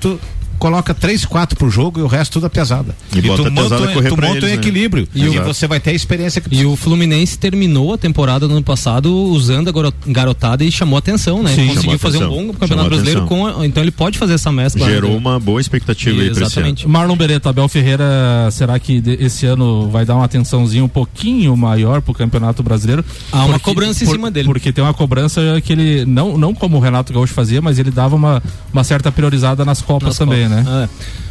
[0.00, 0.18] Tu
[0.58, 2.94] coloca três, quatro pro jogo e o resto tudo é pesada.
[3.14, 4.54] E bota tu monta, tu monta eles, um né?
[4.54, 5.08] equilíbrio.
[5.14, 5.46] E, Exato.
[5.46, 8.62] você vai ter a experiência que tu E o Fluminense terminou a temporada do ano
[8.62, 11.54] passado usando a garo- garotada e chamou atenção, né?
[11.54, 12.32] Sim, Conseguiu fazer atenção.
[12.32, 13.46] um bom Chamou campeonato brasileiro com.
[13.46, 14.86] a- então ele pode fazer essa mescla.
[14.88, 15.16] Gerou né?
[15.16, 16.46] uma boa expectativa aí pra esse ano.
[16.48, 16.88] Exatamente.
[16.88, 18.04] Marlon Beretta, Abel Ferreira,
[18.50, 23.04] será que esse ano vai dar uma atençãozinha um pouquinho maior pro Campeonato Brasileiro?
[23.32, 24.46] Há uma cobrança em cima dele.
[24.46, 27.90] Porque tem uma cobrança que ele, não, não como o Renato Gaúcho fazia, mas ele
[27.90, 28.42] dava uma,
[28.72, 30.47] uma certa priorizada nas Copas Nas também, Copas.
[30.48, 30.64] Né?
[30.84, 30.88] É.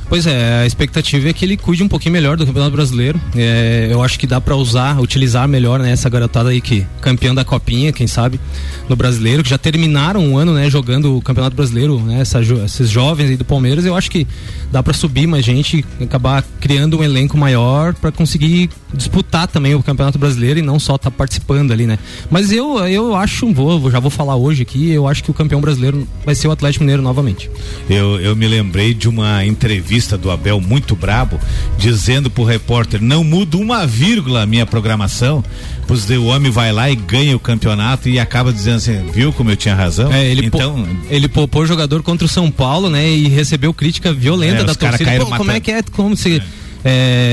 [0.10, 3.20] Pois é, a expectativa é que ele cuide um pouquinho melhor do Campeonato Brasileiro.
[3.36, 7.36] É, eu acho que dá pra usar, utilizar melhor né, essa garotada aí que campeã
[7.36, 8.39] da Copinha, quem sabe,
[8.88, 12.89] no Brasileiro, que já terminaram um ano, né, jogando o Campeonato Brasileiro, né, essa esses
[12.89, 13.86] jovens aí do Palmeiras.
[13.86, 14.26] Eu acho que
[14.72, 19.84] dá pra subir mais gente, acabar criando um elenco maior pra conseguir disputar também o
[19.84, 22.00] Campeonato Brasileiro e não só estar participando ali, né?
[22.32, 23.48] Mas eu eu acho,
[23.91, 26.84] já vou falar hoje aqui, eu acho que o campeão brasileiro vai ser o Atlético
[26.84, 27.50] Mineiro novamente.
[27.89, 31.39] Eu, eu me lembrei de uma entrevista do Abel muito brabo,
[31.77, 35.43] dizendo pro repórter, não mudo uma vírgula a minha programação,
[35.88, 39.49] pois o homem vai lá e ganha o campeonato e acaba dizendo assim, viu como
[39.49, 40.12] eu tinha razão?
[40.12, 43.10] É, ele, então, ele poupou o jogador contra o São Paulo, né?
[43.10, 45.25] E recebeu crítica violenta É, da torcida.
[45.25, 45.81] Pô, como é que é?
[45.81, 46.38] Como se.
[46.38, 46.66] É,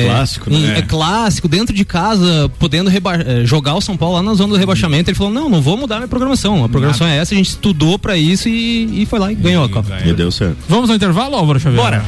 [0.06, 0.78] Clássico, em- né?
[0.78, 4.54] É clássico, dentro de casa, podendo reba- eh, jogar o São Paulo lá na zona
[4.54, 5.10] do rebaixamento.
[5.10, 6.64] Ele falou: não, não vou mudar minha programação.
[6.64, 9.64] A programação é essa, a gente estudou pra isso e, e foi lá e ganhou
[9.64, 9.98] a Copa.
[10.04, 10.56] E deu certo.
[10.68, 11.82] Vamos ao intervalo, Álvaro Xavier?
[11.82, 12.04] Bora.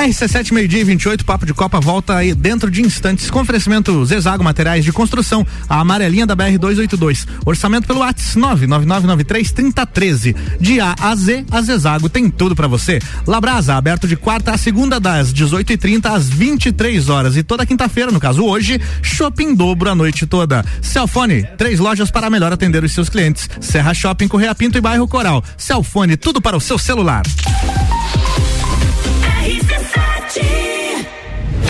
[0.00, 4.42] RC7 meio-dia e 28, Papo de Copa volta aí dentro de instantes com oferecimento Zezago
[4.42, 7.26] Materiais de Construção, a amarelinha da BR 282.
[7.44, 8.34] Orçamento pelo WhatsApp
[8.66, 10.36] 99993 3013.
[10.58, 12.98] De A a Z, a Zezago tem tudo pra você.
[13.26, 18.20] Labrasa, aberto de quarta a segunda das 18h30 às 23 horas e toda quinta-feira, no
[18.20, 20.64] caso hoje, shopping dobro a noite toda.
[20.80, 23.50] Celfone, três lojas para melhor atender os seus clientes.
[23.60, 25.44] Serra Shopping, Correia Pinto e Bairro Coral.
[25.58, 27.22] Celfone, tudo para o seu celular.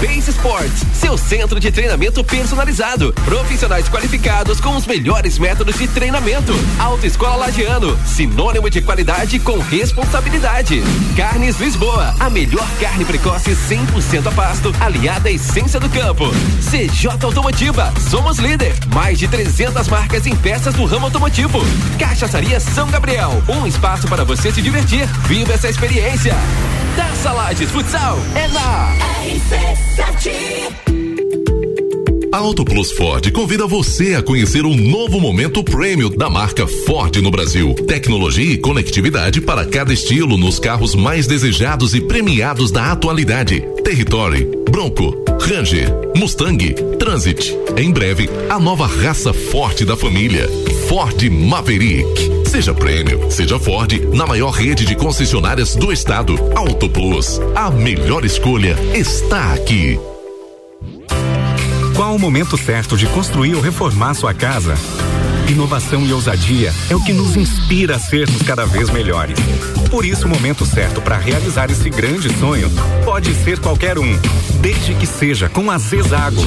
[0.00, 3.12] Base Sports, seu centro de treinamento personalizado.
[3.24, 6.52] Profissionais qualificados com os melhores métodos de treinamento.
[6.78, 10.82] Autoescola Lagiano, sinônimo de qualidade com responsabilidade.
[11.16, 16.24] Carnes Lisboa, a melhor carne precoce 100% a pasto, aliada à essência do campo.
[16.60, 18.74] CJ Automotiva, somos líder.
[18.94, 21.60] Mais de 300 marcas em peças do ramo automotivo.
[21.98, 25.06] Cachaçaria São Gabriel, um espaço para você se divertir.
[25.26, 26.34] Viva essa experiência.
[26.96, 29.83] Taça Lages Futsal é na A
[32.32, 37.30] Auto Plus Ford convida você a conhecer o novo momento prêmio da marca Ford no
[37.30, 37.74] Brasil.
[37.86, 43.60] Tecnologia e conectividade para cada estilo nos carros mais desejados e premiados da atualidade.
[43.84, 47.56] Territory, Bronco, Ranger, Mustang, Transit.
[47.76, 50.48] Em breve, a nova raça forte da família.
[50.88, 52.48] Ford Maverick.
[52.48, 56.36] Seja prêmio, seja Ford, na maior rede de concessionárias do estado.
[56.54, 57.40] Auto Plus.
[57.54, 59.98] A melhor escolha está aqui.
[61.96, 64.74] Qual o momento certo de construir ou reformar sua casa?
[65.48, 69.38] Inovação e ousadia é o que nos inspira a sermos cada vez melhores.
[69.90, 72.70] Por isso, o momento certo para realizar esse grande sonho
[73.04, 74.18] pode ser qualquer um,
[74.60, 76.42] desde que seja com a Zezago.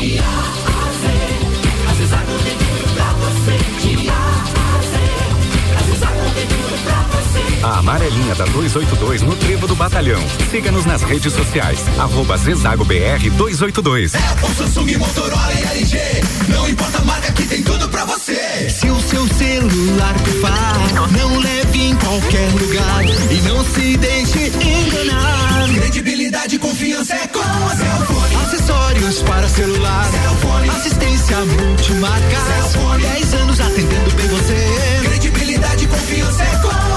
[7.67, 10.21] A amarelinha da 282 no Trevo do Batalhão.
[10.49, 11.83] Siga-nos nas redes sociais.
[11.99, 14.15] Arroba Zezago BR 282.
[14.15, 15.99] Apple, Samsung, Motorola e LG.
[16.47, 18.69] Não importa a marca que tem tudo pra você.
[18.69, 25.67] Se o seu celular pifar, não leve em qualquer lugar e não se deixe enganar.
[25.75, 28.35] Credibilidade e confiança é com a Cellfone.
[28.45, 30.69] Acessórios para celular, Cellfone.
[30.69, 32.43] assistência multimarcas.
[32.71, 33.03] Cellfone.
[33.03, 35.09] 10 anos atendendo bem você.
[35.09, 36.77] Credibilidade e confiança é com.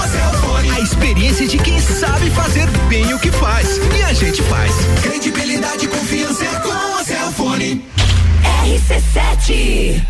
[1.01, 3.77] experiência de quem sabe fazer bem o que faz.
[3.97, 4.71] E a gente faz.
[5.01, 7.83] Credibilidade e confiança é com a Cellfone.
[8.63, 10.05] RC7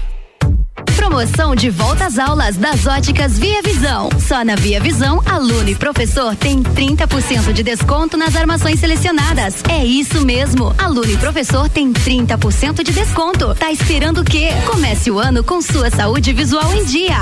[0.98, 4.10] Promoção de volta às aulas das óticas Via Visão.
[4.20, 9.64] Só na Via Visão, aluno e professor tem 30% de desconto nas armações selecionadas.
[9.70, 10.74] É isso mesmo.
[10.78, 13.56] Aluno e professor tem 30% de desconto.
[13.56, 14.50] Tá esperando o quê?
[14.66, 17.18] Comece o ano com sua saúde visual em dia.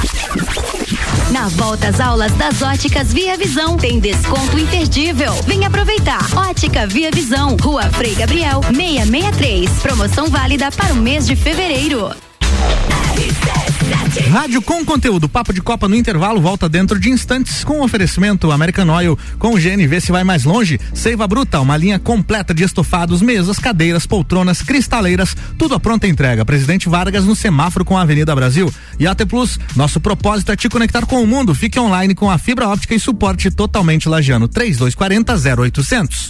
[1.32, 5.32] Na volta às aulas das óticas Via Visão, tem desconto imperdível.
[5.46, 6.26] Vem aproveitar.
[6.36, 9.70] Ótica Via Visão, Rua Frei Gabriel, 663.
[9.82, 12.10] Promoção válida para o mês de fevereiro.
[14.30, 18.88] Rádio com conteúdo, papo de Copa no intervalo, volta dentro de instantes com oferecimento American
[18.90, 20.80] Oil com o GNV se vai mais longe.
[20.94, 26.46] Seiva Bruta, uma linha completa de estofados, mesas, cadeiras, poltronas, cristaleiras, tudo à pronta entrega.
[26.46, 28.72] Presidente Vargas no semáforo com a Avenida Brasil.
[29.00, 31.56] E AT Plus, nosso propósito é te conectar com o mundo.
[31.56, 34.48] Fique online com a fibra óptica e suporte totalmente lagiano.
[34.48, 36.30] 3240 0800.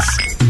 [0.00, 0.49] guys.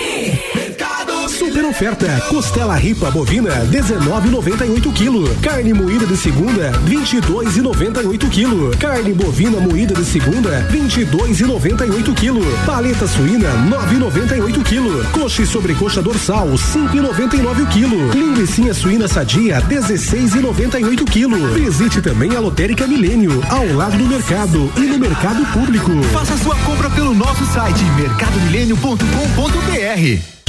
[1.51, 2.07] Super oferta.
[2.29, 5.35] Costela ripa bovina 19,98 kg.
[5.41, 8.77] Carne moída de segunda 22,98 kg.
[8.77, 12.41] Carne bovina moída de segunda 22,98 kg.
[12.65, 15.03] Paleta suína 9,98 kg.
[15.11, 18.15] Coxa e sobrecoxa dorsal 5,99 kg.
[18.17, 21.53] Linguiça suína sadia 16,98 kg.
[21.53, 25.91] Visite também a Lotérica Milênio ao lado do mercado e no mercado público.
[26.13, 30.40] Faça sua compra pelo nosso site mercadomilênio.com.br.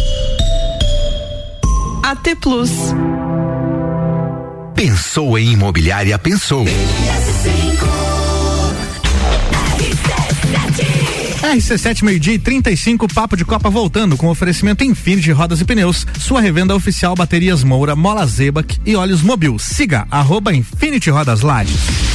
[2.12, 2.70] AT Plus.
[4.74, 6.62] Pensou em imobiliária, pensou.
[6.66, 7.82] RC5
[11.42, 16.06] RC7 RC7 meio-dia e 35, Papo de Copa voltando com oferecimento Infinity Rodas e Pneus.
[16.20, 19.58] Sua revenda oficial Baterias Moura, Mola Zebac e Óleos Mobil.
[19.58, 22.11] Siga arroba Infinity Rodas Lages.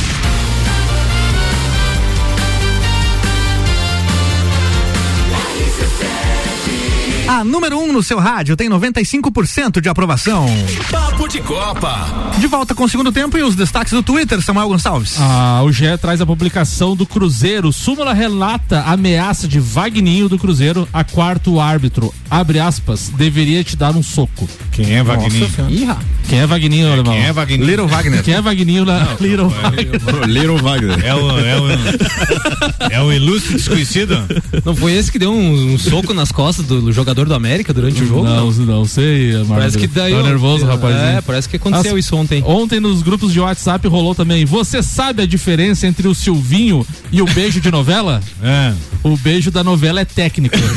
[7.27, 10.45] A número 1 um no seu rádio tem 95% de aprovação.
[10.89, 12.31] Papo de Copa.
[12.39, 15.17] De volta com o segundo tempo e os destaques do Twitter, Samuel Gonçalves.
[15.19, 17.73] Ah, o GE traz a publicação do Cruzeiro.
[17.73, 22.13] Súmula relata a ameaça de Vagninho do Cruzeiro a quarto árbitro.
[22.29, 24.47] Abre aspas, deveria te dar um soco.
[24.71, 25.49] Quem é Vagninho?
[25.69, 25.89] Ih,
[26.27, 27.13] Quem é Vagninho, alemão?
[27.13, 27.65] Quem é Vagninho?
[27.65, 28.23] Little Wagner.
[28.23, 30.27] Quem é Vagninho na Little Wagner?
[30.27, 31.05] Little Wagner.
[31.05, 34.17] É o, é o, é o ilustre desconhecido?
[34.65, 38.03] Não foi esse que deu um, um soco nas costas do jogador do América durante
[38.03, 38.23] o jogo?
[38.25, 39.47] Não, não sei, Marcos.
[39.55, 40.13] Parece que daí.
[40.13, 41.01] Tá nervoso, rapazinho.
[41.17, 42.43] É, parece que aconteceu As- isso ontem.
[42.45, 44.43] Ontem nos grupos de WhatsApp rolou também.
[44.45, 48.21] Você sabe a diferença entre o Silvinho e o beijo de novela?
[48.43, 48.73] É.
[49.01, 50.57] O beijo da novela é técnico.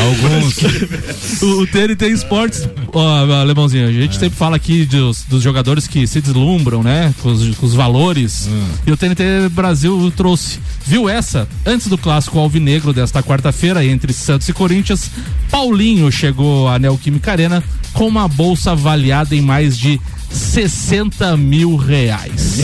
[0.00, 0.56] Alguns.
[1.42, 4.20] o, o TNT Esportes, ó, alemãozinho, a gente É.
[4.20, 7.12] sempre fala aqui dos, dos jogadores que se deslumbram, né?
[7.20, 8.48] Com os, com os valores.
[8.50, 8.64] Hum.
[8.86, 10.58] E o TNT Brasil trouxe.
[10.86, 11.48] Viu essa?
[11.66, 15.10] Antes do clássico alvinegro desta quarta-feira, entre Santos e Corinthians,
[15.50, 22.60] Paulinho chegou à Neoquímica Arena com uma bolsa avaliada em mais de 60 mil reais.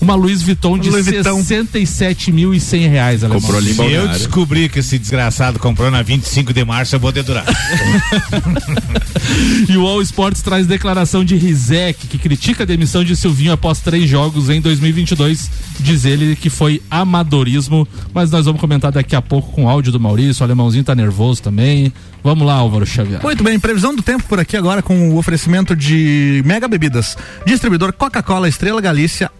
[0.00, 1.42] Uma Louis Vuitton de Louis Vuitton.
[1.42, 3.40] 67.100 reais, alemão.
[3.40, 7.12] Comprou ali Se eu descobrir que esse desgraçado comprou na 25 de março, eu vou
[7.12, 7.44] dedurar.
[9.68, 13.80] E o All Sports traz declaração de Rizek, que critica a demissão de Silvinho após
[13.80, 15.50] três jogos em 2022.
[15.80, 19.92] Diz ele que foi amadorismo, mas nós vamos comentar daqui a pouco com o áudio
[19.92, 20.42] do Maurício.
[20.42, 21.92] O alemãozinho tá nervoso também.
[22.22, 23.22] Vamos lá, Álvaro Xavier.
[23.22, 27.16] Muito bem, previsão do tempo por aqui agora com o oferecimento de Mega Bebidas.
[27.46, 29.30] Distribuidor Coca-Cola, Estrela Galícia,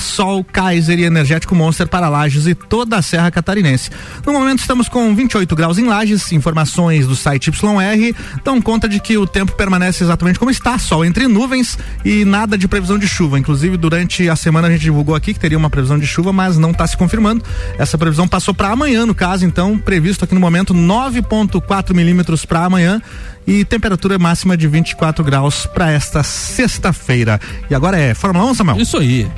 [0.00, 3.90] Sol, Kaiser e Energético Monster para Lages e toda a Serra Catarinense.
[4.24, 9.00] No momento estamos com 28 graus em Lages, informações do site YR dão conta de
[9.00, 13.08] que o tempo permanece exatamente como está, sol entre nuvens e nada de previsão de
[13.08, 13.38] chuva.
[13.38, 16.56] Inclusive, durante a semana a gente divulgou aqui que teria uma previsão de chuva, mas
[16.58, 17.44] não está se confirmando.
[17.78, 22.64] Essa previsão passou para amanhã, no caso, então, previsto aqui no momento 9,4 milímetros para
[22.64, 23.00] amanhã
[23.46, 27.40] e temperatura máxima de 24 graus para esta sexta-feira.
[27.70, 28.76] E agora é Fórmula 1, Samuel?
[28.78, 29.30] Isso aí.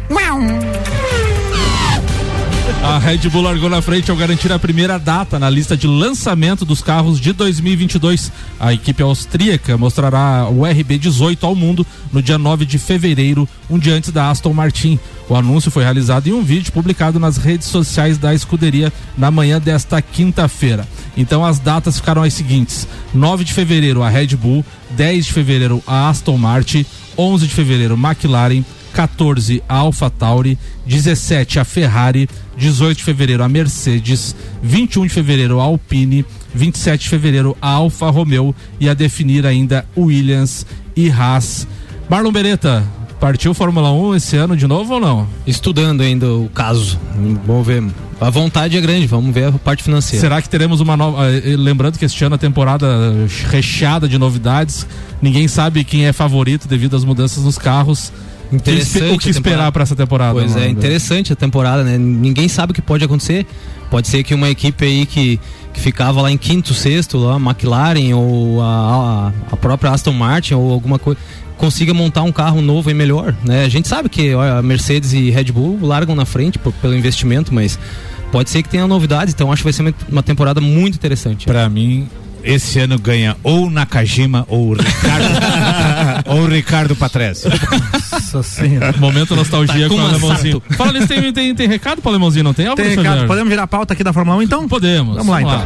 [2.88, 6.64] A Red Bull largou na frente ao garantir a primeira data na lista de lançamento
[6.64, 8.32] dos carros de 2022.
[8.58, 13.92] A equipe austríaca mostrará o RB18 ao mundo no dia 9 de fevereiro, um dia
[13.92, 14.98] antes da Aston Martin.
[15.28, 19.60] O anúncio foi realizado em um vídeo publicado nas redes sociais da escuderia na manhã
[19.60, 20.88] desta quinta-feira.
[21.14, 25.82] Então as datas ficaram as seguintes: 9 de fevereiro a Red Bull, 10 de fevereiro
[25.86, 26.86] a Aston Martin,
[27.18, 28.64] 11 de fevereiro McLaren,
[29.02, 35.60] 14 a Alpha Tauri, 17 a Ferrari, 18 de fevereiro a Mercedes, 21 de fevereiro
[35.60, 41.64] a Alpine, 27 de fevereiro a Alfa Romeo e a definir ainda Williams e Haas.
[42.10, 42.82] Marlon Beretta,
[43.20, 45.28] partiu Fórmula 1 esse ano de novo ou não?
[45.46, 46.98] Estudando ainda o caso.
[47.46, 47.84] Vamos ver.
[48.20, 50.20] A vontade é grande, vamos ver a parte financeira.
[50.20, 51.24] Será que teremos uma nova.
[51.30, 52.88] eh, Lembrando que este ano a temporada
[53.48, 54.84] recheada de novidades,
[55.22, 58.12] ninguém sabe quem é favorito devido às mudanças nos carros.
[58.52, 60.32] Interessante O que esperar para essa temporada?
[60.32, 61.98] Pois é, interessante a temporada, né?
[61.98, 63.46] Ninguém sabe o que pode acontecer.
[63.90, 65.40] Pode ser que uma equipe aí que,
[65.72, 70.54] que ficava lá em quinto, sexto, lá, a McLaren ou a, a, própria Aston Martin
[70.54, 71.18] ou alguma coisa,
[71.56, 73.64] consiga montar um carro novo e melhor, né?
[73.64, 76.94] A gente sabe que olha, a Mercedes e Red Bull largam na frente por- pelo
[76.94, 77.78] investimento, mas
[78.30, 81.46] pode ser que tenha novidades, então acho que vai ser uma, temporada muito interessante.
[81.46, 82.08] Pra mim,
[82.42, 85.26] esse ano ganha ou Nakajima ou o Ricardo
[86.26, 87.48] ou o Ricardo Patrese.
[88.10, 88.94] Nossa senhora.
[88.98, 90.62] Momento nostalgia Tá com o alemãozinho.
[90.76, 92.72] Fala nisso, tem, tem, tem recado pro alemãozinho, não tem?
[92.74, 94.68] Tem recado, podemos virar a pauta aqui da Fórmula 1 então?
[94.68, 95.16] Podemos.
[95.16, 95.64] Vamos lá então.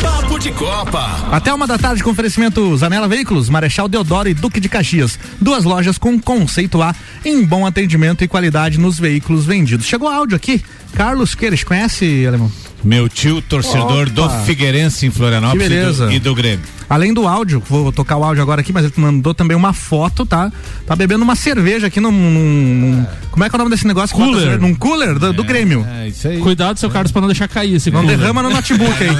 [0.00, 1.28] Papo de Copa.
[1.32, 5.18] Até uma da tarde com oferecimento Zanela Veículos, Marechal Deodoro e Duque de Caxias.
[5.40, 9.86] Duas lojas com conceito A em bom atendimento e qualidade nos veículos vendidos.
[9.86, 10.62] Chegou áudio aqui.
[10.94, 12.50] Carlos Queires, conhece, Alemão?
[12.82, 14.10] Meu tio, torcedor Opa.
[14.10, 16.77] do Figueirense em Florianópolis e do, e do Grêmio.
[16.88, 20.24] Além do áudio, vou tocar o áudio agora aqui, mas ele mandou também uma foto,
[20.24, 20.50] tá?
[20.86, 22.10] Tá bebendo uma cerveja aqui num.
[22.10, 22.30] num-
[22.74, 24.16] num- como é que é o nome desse negócio?
[24.16, 24.58] Cooler.
[24.60, 25.86] Num cooler do, do Grêmio.
[26.00, 26.38] É isso aí.
[26.38, 28.16] Cuidado, seu Carlos, pra não deixar cair esse Não cooler.
[28.18, 29.10] derrama no notebook aí.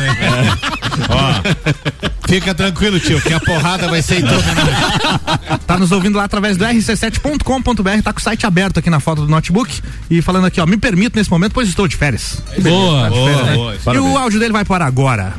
[1.11, 4.43] Ó, fica tranquilo, tio, que a porrada vai ser em todo
[5.67, 9.23] Tá nos ouvindo lá através do rc7.com.br, tá com o site aberto aqui na foto
[9.23, 9.81] do notebook.
[10.11, 12.43] E falando aqui, ó, me permito nesse momento, pois estou de férias.
[12.61, 13.09] Boa.
[13.11, 13.45] Boa,
[13.85, 13.95] boa.
[13.95, 15.35] E o áudio dele vai para agora.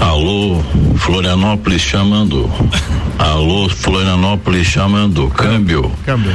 [0.00, 0.62] Alô,
[0.96, 2.50] Florianópolis chamando.
[3.18, 5.28] Alô, Florianópolis chamando.
[5.30, 5.90] Câmbio.
[6.04, 6.32] Câmbio.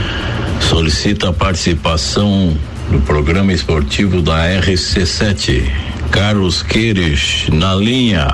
[0.60, 2.56] Solicita a participação
[2.90, 5.72] do programa esportivo da RC7.
[6.10, 8.28] Carlos Queires na linha.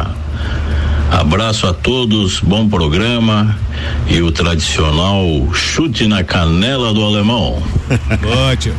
[1.12, 3.58] Abraço a todos, bom programa
[4.10, 7.62] e o tradicional chute na canela do alemão.
[8.52, 8.76] Ótimo.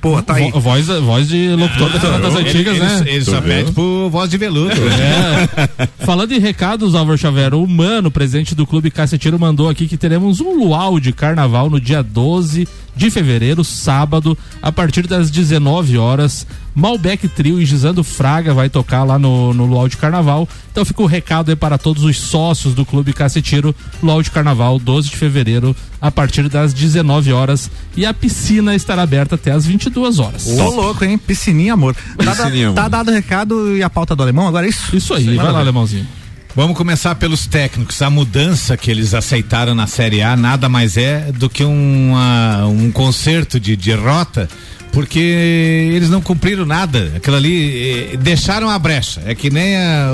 [0.00, 0.50] Pô, tá aí.
[0.50, 2.98] Vo- Voz, voz de locutor da- das antigas, ele, né?
[3.00, 3.42] Ele, ele só viu?
[3.42, 4.70] pede por voz de veludo.
[4.70, 5.78] É.
[6.04, 10.40] Falando em recados, Álvaro Xavier, o Mano, presidente do Clube Cacetiro, mandou aqui que teremos
[10.40, 16.46] um luau de carnaval no dia 12 de fevereiro, sábado, a partir das 19 horas.
[16.74, 20.48] Malbec Trio e Gisando Fraga vai tocar lá no, no luau de carnaval.
[20.70, 24.78] Então fica o recado aí para todos os sócios do Clube Cacetiro, luau de carnaval,
[24.78, 27.70] 12 de fevereiro, a partir das 19 horas.
[27.96, 30.46] E a piscina estará aberta até as 22 horas.
[30.46, 31.18] Ô, louco, hein?
[31.18, 31.94] Piscininha, amor.
[31.94, 32.76] Tá, Piscininha, amor.
[32.76, 34.96] tá dado o recado e a pauta do alemão, agora é isso?
[34.96, 36.06] Isso aí, vai lá, alemãozinho.
[36.54, 38.02] Vamos começar pelos técnicos.
[38.02, 42.90] A mudança que eles aceitaram na Série A nada mais é do que uma, um
[42.92, 44.50] conserto de, de rota,
[44.92, 47.12] porque eles não cumpriram nada.
[47.16, 49.22] Aquilo ali eh, deixaram a brecha.
[49.26, 50.10] É que nem a,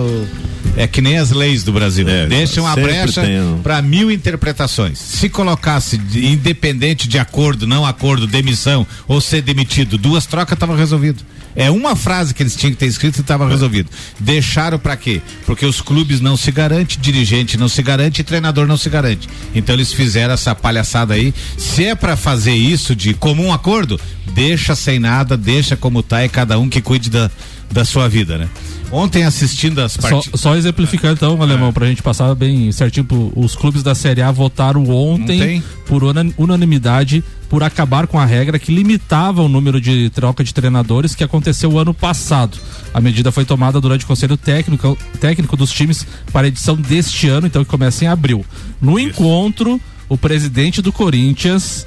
[0.77, 2.07] é que nem as leis do Brasil.
[2.29, 3.21] Deixam a brecha
[3.63, 4.99] para mil interpretações.
[4.99, 10.77] Se colocasse de- independente de acordo, não acordo, demissão ou ser demitido, duas trocas estava
[10.77, 11.23] resolvido.
[11.57, 13.91] É uma frase que eles tinham que ter escrito e estava resolvido.
[14.21, 15.21] Deixaram para quê?
[15.45, 19.29] Porque os clubes não se garantem, dirigente não se garante e treinador não se garante.
[19.53, 21.35] Então eles fizeram essa palhaçada aí.
[21.57, 24.01] Se é para fazer isso de comum acordo,
[24.33, 27.31] deixa sem nada, deixa como tá e cada um que cuide da,
[27.71, 28.49] da sua vida, né?
[28.91, 30.41] Ontem assistindo as Só, partidas.
[30.41, 33.07] só exemplificar então, alemão, pra gente passar bem certinho,
[33.37, 35.63] os clubes da Série A votaram ontem Ontem.
[35.87, 40.53] por una- unanimidade por acabar com a regra que limitava o número de troca de
[40.55, 42.59] treinadores que aconteceu o ano passado.
[42.93, 47.29] A medida foi tomada durante o conselho técnico, técnico dos times para a edição deste
[47.29, 48.45] ano, então que começa em abril.
[48.81, 51.87] No encontro, o presidente do Corinthians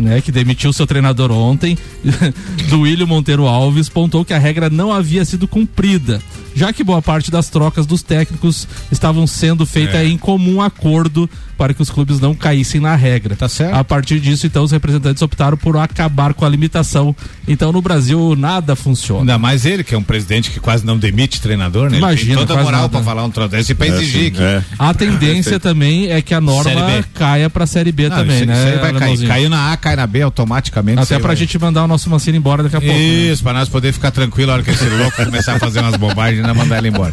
[0.00, 1.76] né, que demitiu seu treinador ontem,
[2.68, 6.20] do William Monteiro Alves, pontou que a regra não havia sido cumprida,
[6.54, 10.06] já que boa parte das trocas dos técnicos estavam sendo feitas É.
[10.06, 11.28] em comum acordo
[11.60, 13.36] para que os clubes não caíssem na regra.
[13.36, 13.74] Tá certo.
[13.74, 17.14] A partir disso, então, os representantes optaram por acabar com a limitação.
[17.46, 19.20] Então, no Brasil, nada funciona.
[19.20, 21.96] Ainda mais ele, que é um presidente que quase não demite treinador, né?
[21.96, 24.24] Ele Imagina, tem toda a moral pra falar um troço desse e pra É, exigir
[24.24, 24.42] sim, que.
[24.42, 24.62] é.
[24.78, 28.54] A tendência também é que a norma caia pra Série B Não, também, isso, né?
[28.54, 29.28] isso aí vai cair.
[29.28, 30.98] Caiu na A, cai na B automaticamente.
[31.00, 32.94] Até pra vai- gente mandar o nosso Mancini embora daqui a pouco.
[32.96, 33.02] né?
[33.02, 35.96] Isso, pra nós poder ficar tranquilo na hora que esse louco começar a fazer umas
[35.96, 37.12] bobagens e não mandar ele embora.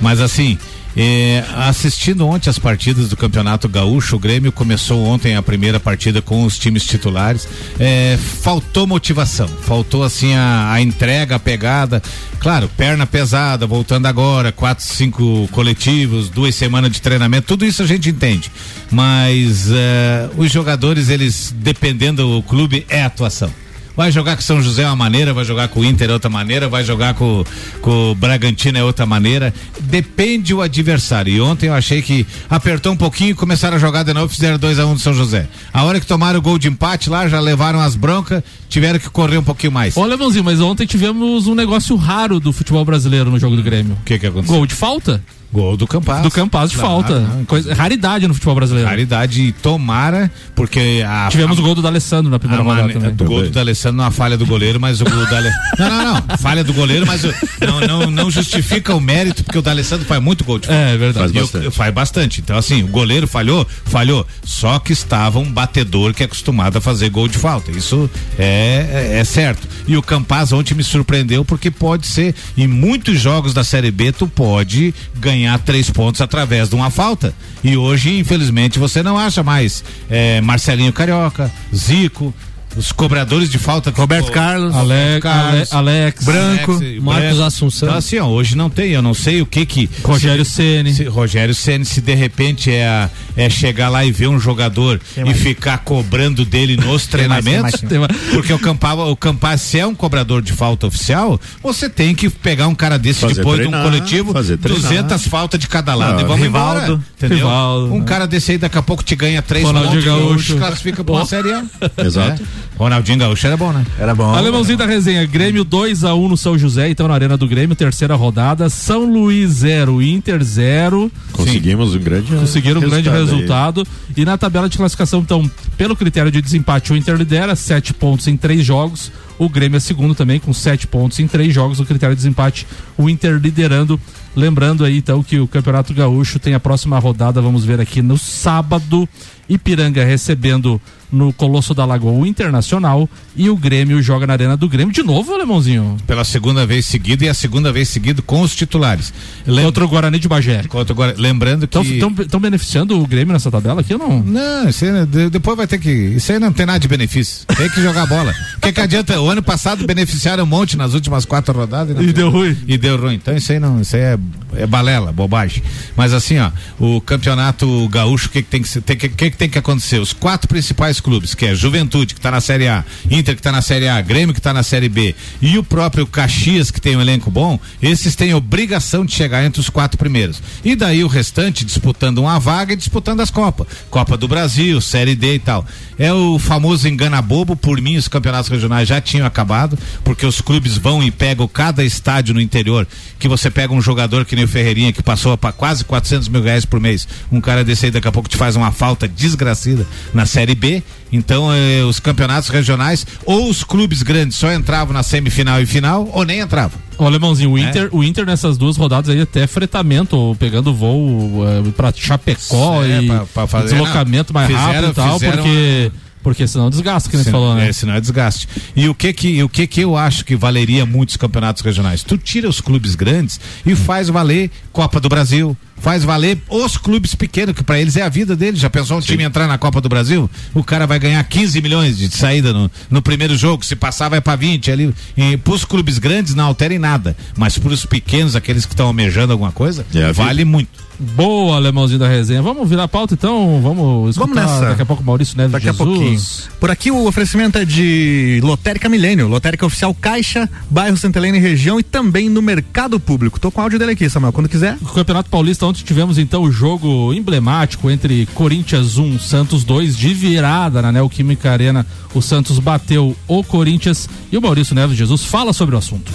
[0.00, 0.56] Mas assim,
[0.96, 6.22] eh, assistindo ontem as partidas do Campeonato Gaúcho, o Grêmio começou ontem a primeira partida
[6.22, 7.48] com os times titulares.
[7.78, 12.02] Eh, faltou motivação, faltou assim a, a entrega, a pegada.
[12.38, 17.86] Claro, perna pesada, voltando agora, quatro, cinco coletivos, duas semanas de treinamento, tudo isso a
[17.86, 18.50] gente entende.
[18.90, 23.63] Mas eh, os jogadores, eles, dependendo do clube, é atuação.
[23.96, 26.28] Vai jogar com São José é uma maneira, vai jogar com o Inter é outra
[26.28, 27.44] maneira, vai jogar com,
[27.80, 29.54] com o Bragantino é outra maneira.
[29.80, 31.32] Depende o adversário.
[31.32, 34.58] E ontem eu achei que apertou um pouquinho e começaram a jogar de novo, fizeram
[34.58, 35.48] 2 a 1 um do São José.
[35.72, 39.08] A hora que tomaram o gol de empate lá, já levaram as broncas, tiveram que
[39.08, 39.96] correr um pouquinho mais.
[39.96, 43.96] Ô, Alemãozinho, mas ontem tivemos um negócio raro do futebol brasileiro no jogo do Grêmio.
[44.00, 44.56] O que que aconteceu?
[44.56, 45.22] Gol de falta?
[45.54, 46.22] Gol do Campaz.
[46.22, 47.20] Do Campaz de falta.
[47.20, 48.88] não, Coisa, raridade no futebol brasileiro.
[48.88, 51.28] Raridade e tomara, porque a.
[51.30, 53.14] Tivemos a, o gol do D'Alessandro na primeira rodada também.
[53.14, 55.48] do gol do D'Alessandro não a falha do goleiro, mas o gol do Ale...
[55.78, 56.38] Não, não, não.
[56.38, 60.20] Falha do goleiro, mas o- não, não, não justifica o mérito, porque o D'Alessandro faz
[60.22, 60.80] muito gol de falta.
[60.80, 61.32] É, verdade.
[61.32, 61.70] Faz o- bastante.
[61.76, 62.40] faz bastante.
[62.40, 64.26] Então, assim, o goleiro falhou, falhou.
[64.44, 67.70] Só que estava um batedor que é acostumado a fazer gol de falta.
[67.70, 69.66] Isso é, é, é certo.
[69.86, 74.10] E o Campaz ontem me surpreendeu porque pode ser, em muitos jogos da Série B,
[74.12, 77.34] tu pode ganhar três pontos através de uma falta.
[77.62, 82.34] E hoje, infelizmente, você não acha mais é, Marcelinho Carioca, Zico.
[82.76, 83.90] Os cobradores de falta.
[83.90, 87.42] Roberto Carlos, Ale- Ale- Alex, Branco, Alex, Marcos Branco.
[87.44, 87.88] Assunção.
[87.88, 89.88] Então, assim, ó, hoje não tem, eu não sei o que que.
[90.02, 91.04] Rogério Ceni.
[91.04, 95.34] Rogério Ceni, se de repente é, a- é chegar lá e ver um jogador e
[95.34, 97.62] ficar cobrando dele nos Tem mais, tem treinamentos.
[97.82, 98.16] mais, tem mais.
[98.32, 102.28] Porque o Campaz, o Campaz, se é um cobrador de falta oficial, você tem que
[102.30, 104.82] pegar um cara desse Fazer depois de treinar, um coletivo, fazer treinar.
[104.82, 107.00] 200 faltas de cada lado Não, e vamos Rivaldo, embora.
[107.16, 107.38] Entendeu?
[107.38, 108.04] Rivaldo, um né?
[108.04, 110.54] cara desse aí daqui a pouco te ganha três pontos Gaúcho.
[110.54, 111.62] e classifica pra uma série A.
[111.98, 112.42] Exato.
[112.42, 112.63] É.
[112.76, 113.86] Ronaldinho Gaúcho era bom, né?
[113.98, 114.34] Era bom.
[114.34, 118.68] Alemãozinho da resenha, Grêmio 2x1 no São José, então na Arena do Grêmio, terceira rodada.
[118.68, 121.10] São Luís 0, Inter 0.
[121.32, 123.14] Conseguimos um grande Conseguiram um grande aí.
[123.16, 123.86] resultado.
[124.16, 128.26] E na tabela de classificação, então, pelo critério de desempate, o Inter lidera, sete pontos
[128.26, 129.12] em três jogos.
[129.38, 131.78] O Grêmio é segundo também, com sete pontos em três jogos.
[131.80, 132.66] O critério de desempate,
[132.98, 134.00] o Inter liderando.
[134.36, 138.18] Lembrando aí, então, que o Campeonato Gaúcho tem a próxima rodada, vamos ver aqui no
[138.18, 139.08] sábado.
[139.48, 140.80] Ipiranga recebendo
[141.14, 145.32] no Colosso da Lagoa Internacional e o Grêmio joga na Arena do Grêmio de novo,
[145.32, 145.96] alemãozinho.
[146.06, 149.12] Pela segunda vez seguida e a segunda vez seguida com os titulares.
[149.46, 150.62] Contra o Guarani de Bagé.
[150.64, 151.20] Contra o Guarani.
[151.20, 151.78] Lembrando que.
[151.78, 154.20] Estão beneficiando o Grêmio nessa tabela aqui ou não?
[154.22, 155.90] Não, isso aí, de- depois vai ter que.
[155.90, 157.46] Isso aí não tem nada de benefício.
[157.56, 158.34] Tem que jogar bola.
[158.56, 159.20] O que, que adianta?
[159.20, 161.96] O ano passado beneficiaram um monte nas últimas quatro rodadas.
[161.96, 162.56] E tem- deu ruim.
[162.66, 163.14] E deu ruim.
[163.14, 163.80] Então isso aí não.
[163.80, 164.18] Isso aí é,
[164.56, 165.62] é balela, bobagem.
[165.96, 169.30] Mas assim, ó, o campeonato gaúcho, o que, que tem que ser- tem que, que,
[169.30, 169.98] que tem que acontecer?
[169.98, 173.52] Os quatro principais clubes, que é Juventude, que está na Série A, Inter, que está
[173.52, 176.96] na Série A, Grêmio, que está na Série B, e o próprio Caxias, que tem
[176.96, 180.42] um elenco bom, esses têm obrigação de chegar entre os quatro primeiros.
[180.64, 183.66] E daí o restante disputando uma vaga e disputando as Copas.
[183.90, 185.66] Copa do Brasil, Série D e tal.
[185.98, 190.40] É o famoso engana bobo, por mim os campeonatos regionais já tinham acabado, porque os
[190.40, 192.86] clubes vão e pegam cada estádio no interior,
[193.18, 196.42] que você pega um jogador que nem o Ferreirinha, que passou para quase 400 mil
[196.42, 199.86] reais por mês, um cara desse aí daqui a pouco te faz uma falta desgracida
[200.12, 200.82] na Série B,
[201.12, 206.08] então eh, os campeonatos regionais, ou os clubes grandes só entravam na semifinal e final,
[206.12, 206.78] ou nem entravam.
[206.98, 207.62] Ô, Alemãozinho, o É.
[207.62, 212.82] Inter, o Inter nessas duas rodadas aí até fretamento, ou pegando voo uh, pra Chapecó
[212.84, 216.70] É, e pra- pra fazer- deslocamento não, mais fizeram- rápido e tal, porque, porque senão
[216.70, 217.68] desgasta, que nem falou, né?
[217.68, 218.48] É, senão é desgaste.
[218.74, 222.02] E o que que, o que que eu acho que valeria muito os campeonatos regionais?
[222.02, 227.14] Tu tira os clubes grandes e faz valer Copa do Brasil, faz valer os clubes
[227.14, 228.58] pequenos, que para eles é a vida deles.
[228.58, 230.30] Já pensou um time entrar na Copa do Brasil?
[230.54, 234.20] O cara vai ganhar 15 milhões de saída no, no primeiro jogo, se passar vai
[234.22, 234.94] para 20 ali.
[235.14, 239.32] E pros clubes grandes não altera em nada, mas pros pequenos, aqueles que estão almejando
[239.32, 240.12] alguma coisa, É a vida.
[240.14, 240.82] vale muito.
[240.96, 242.40] Boa, Alemãozinho da resenha.
[242.40, 243.60] Vamos virar a pauta então?
[243.60, 244.66] Vamos escutar Vamos nessa.
[244.70, 245.88] daqui a pouco Maurício Neves Daqui a Jesus.
[245.88, 246.20] pouquinho.
[246.60, 251.40] Por aqui o oferecimento é de Lotérica Milênio, Lotérica Oficial Caixa, bairro Santa Helena e
[251.40, 253.40] região e também no mercado público.
[253.40, 254.78] Tô com o áudio dele aqui, Samuel, quando quiser.
[254.80, 260.12] No Campeonato Paulista, ontem tivemos então o jogo emblemático entre Corinthians 1, Santos 2, de
[260.12, 261.86] virada na Neoquímica Arena.
[262.14, 266.12] O Santos bateu o Corinthians e o Maurício Neves Jesus fala sobre o assunto.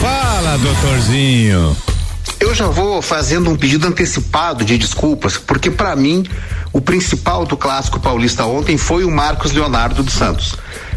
[0.00, 1.76] Fala, doutorzinho.
[2.38, 6.24] Eu já vou fazendo um pedido antecipado de desculpas, porque para mim
[6.72, 10.54] o principal do clássico paulista ontem foi o Marcos Leonardo dos Santos.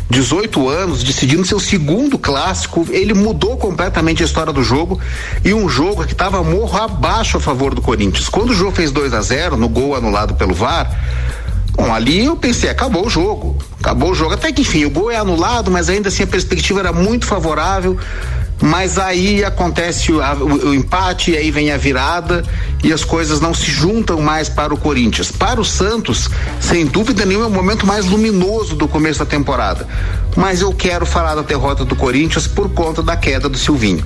[0.10, 5.00] 18 anos, decidindo seu segundo clássico, ele mudou completamente a história do jogo
[5.46, 8.28] e um jogo que estava morro abaixo a favor do Corinthians.
[8.28, 10.90] Quando o jogo fez 2 a 0 no gol anulado pelo VAR,
[11.80, 13.58] Bom, ali eu pensei, acabou o jogo.
[13.80, 14.34] Acabou o jogo.
[14.34, 17.98] Até que enfim, o gol é anulado, mas ainda assim a perspectiva era muito favorável.
[18.62, 22.44] Mas aí acontece o, o- o empate, e aí vem a virada
[22.84, 25.32] e as coisas não se juntam mais para o Corinthians.
[25.32, 26.30] Para o Santos,
[26.60, 29.88] sem dúvida nenhuma, é o momento mais luminoso do começo da temporada.
[30.36, 34.04] Mas eu quero falar da derrota do Corinthians por conta da queda do Silvinho.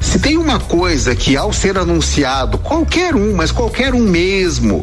[0.00, 4.82] Se tem uma coisa que ao ser anunciado, qualquer um, mas qualquer um mesmo,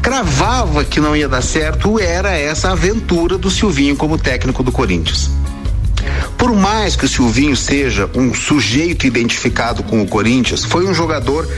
[0.00, 5.30] cravava que não ia dar certo era essa aventura do Silvinho como técnico do Corinthians.
[6.38, 11.48] Por mais que o Silvinho seja um sujeito identificado com o Corinthians, foi um jogador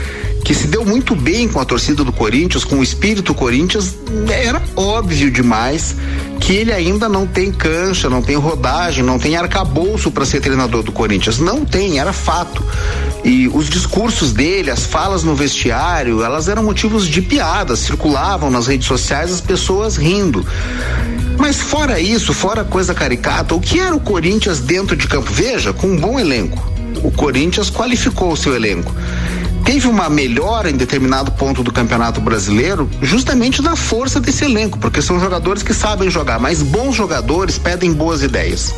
[0.43, 3.95] que se deu muito bem com a torcida do Corinthians, com o espírito Corinthians,
[4.29, 5.95] era óbvio demais
[6.39, 10.81] que ele ainda não tem cancha, não tem rodagem, não tem arcabouço para ser treinador
[10.81, 11.37] do Corinthians.
[11.37, 12.63] Não tem, era fato.
[13.23, 18.65] E os discursos dele, as falas no vestiário, elas eram motivos de piada, circulavam nas
[18.65, 20.45] redes sociais as pessoas rindo.
[21.39, 25.31] Mas fora isso, fora coisa caricata, o que era o Corinthians dentro de campo?
[25.31, 26.69] Veja, com um bom elenco.
[27.01, 28.93] O Corinthians qualificou o seu elenco.
[29.63, 35.01] Teve uma melhora em determinado ponto do Campeonato Brasileiro, justamente na força desse elenco, porque
[35.01, 38.73] são jogadores que sabem jogar, mas bons jogadores pedem boas ideias.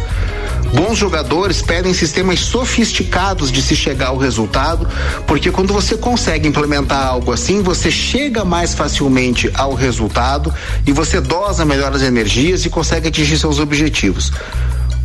[0.74, 4.88] Bons jogadores pedem sistemas sofisticados de se chegar ao resultado,
[5.28, 10.54] porque quando você consegue implementar algo assim, você chega mais facilmente ao resultado
[10.86, 14.32] e você dosa melhor as energias e consegue atingir seus objetivos.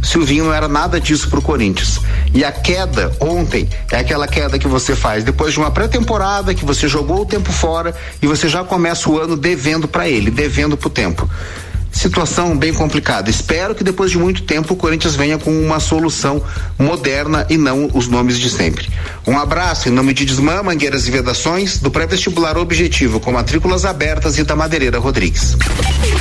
[0.02, 1.98] Silvinho não era nada disso pro Corinthians.
[2.32, 6.64] E a queda ontem é aquela queda que você faz depois de uma pré-temporada que
[6.64, 7.92] você jogou o tempo fora
[8.22, 11.28] e você já começa o ano devendo para ele, devendo pro tempo.
[11.96, 13.30] Situação bem complicada.
[13.30, 16.42] Espero que depois de muito tempo o Corinthians venha com uma solução
[16.78, 18.86] moderna e não os nomes de sempre.
[19.26, 24.36] Um abraço em nome de Desmã, Mangueiras e Vedações, do pré-vestibular Objetivo, com matrículas abertas
[24.36, 25.56] e da Madeireira Rodrigues.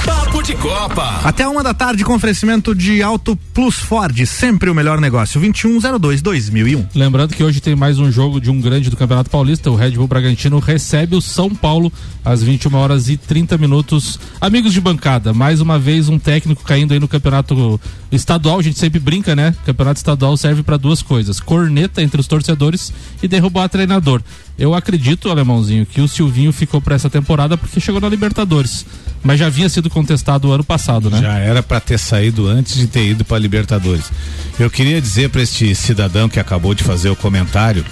[0.05, 1.19] Papo de Copa.
[1.25, 5.41] Até uma da tarde com oferecimento de Auto Plus Ford, sempre o melhor negócio.
[5.41, 6.87] 2102-2001.
[6.95, 9.69] Lembrando que hoje tem mais um jogo de um grande do Campeonato Paulista.
[9.69, 11.91] O Red Bull Bragantino recebe o São Paulo
[12.23, 14.17] às 21 horas e 30 minutos.
[14.39, 17.79] Amigos de bancada, mais uma vez um técnico caindo aí no campeonato
[18.11, 19.53] estadual, a gente sempre brinca, né?
[19.65, 24.21] Campeonato estadual serve para duas coisas: corneta entre os torcedores e derrubar treinador.
[24.57, 28.85] Eu acredito, alemãozinho, que o Silvinho ficou para essa temporada porque chegou na Libertadores.
[29.21, 31.19] Mas já havia sido contestado o ano passado, né?
[31.19, 34.11] Já era para ter saído antes de ter ido para Libertadores.
[34.59, 37.83] Eu queria dizer para este cidadão que acabou de fazer o comentário,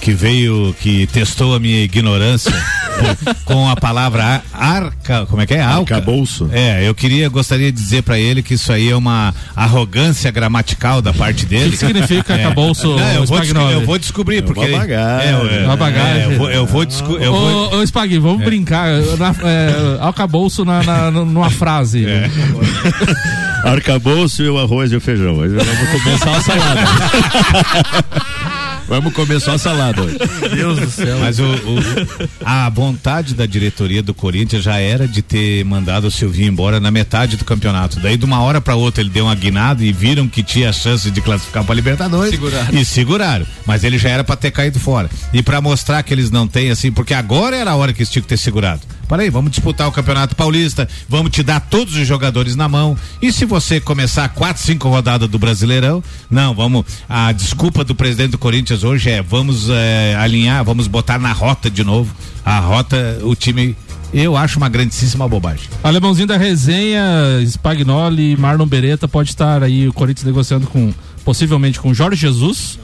[0.00, 2.52] que veio, que testou a minha ignorância
[3.44, 5.60] com a palavra arca, como é que é?
[5.62, 5.96] Alca.
[5.96, 6.48] Arcabouço.
[6.52, 11.02] É, eu queria, gostaria de dizer para ele que isso aí é uma arrogância gramatical
[11.02, 11.68] da parte dele.
[11.68, 13.38] O que significa arcabouço, Não, eu, vou
[13.70, 14.60] eu vou descobrir, porque.
[14.60, 15.28] uma bagagem.
[15.28, 16.22] É, é, Uma bagagem.
[16.22, 18.88] é, eu vou, eu vou, vou- Ô, ô Spag, vamos brincar.
[19.18, 22.06] Na, é, alcabouço na, na- numa frase.
[22.06, 22.30] É.
[23.64, 25.36] Arcabouço e o arroz e o feijão.
[25.36, 26.80] Vamos começar a salada.
[28.88, 30.18] Vamos começar a salada hoje.
[30.40, 31.18] Meu Deus do céu.
[31.20, 31.80] Mas o, o-
[32.44, 36.90] a vontade da diretoria do Corinthians já era de ter mandado o Silvinho embora na
[36.90, 38.00] metade do campeonato.
[38.00, 41.08] Daí de uma hora para outra ele deu uma guinada e viram que tinha chance
[41.10, 42.74] de classificar para Libertadores Seguraram.
[42.78, 43.46] e seguraram.
[43.64, 45.08] Mas ele já era para ter caído fora.
[45.32, 48.10] E para mostrar que eles não têm assim, porque agora era a hora que eles
[48.10, 48.80] tinham que ter segurado.
[49.10, 52.96] Para aí, vamos disputar o Campeonato Paulista, vamos te dar todos os jogadores na mão.
[53.20, 56.00] E se você começar quatro, cinco rodadas do Brasileirão,
[56.30, 56.84] não, vamos.
[57.08, 61.68] A desculpa do presidente do Corinthians hoje é vamos eh, alinhar, vamos botar na rota
[61.68, 62.14] de novo.
[62.44, 63.76] A rota, o time,
[64.14, 65.68] eu acho uma grandíssima bobagem.
[65.82, 67.02] Alemãozinho da resenha,
[67.44, 70.94] Spagnoli, Marlon Beretta, pode estar aí o Corinthians negociando com,
[71.24, 72.78] possivelmente com Jorge Jesus,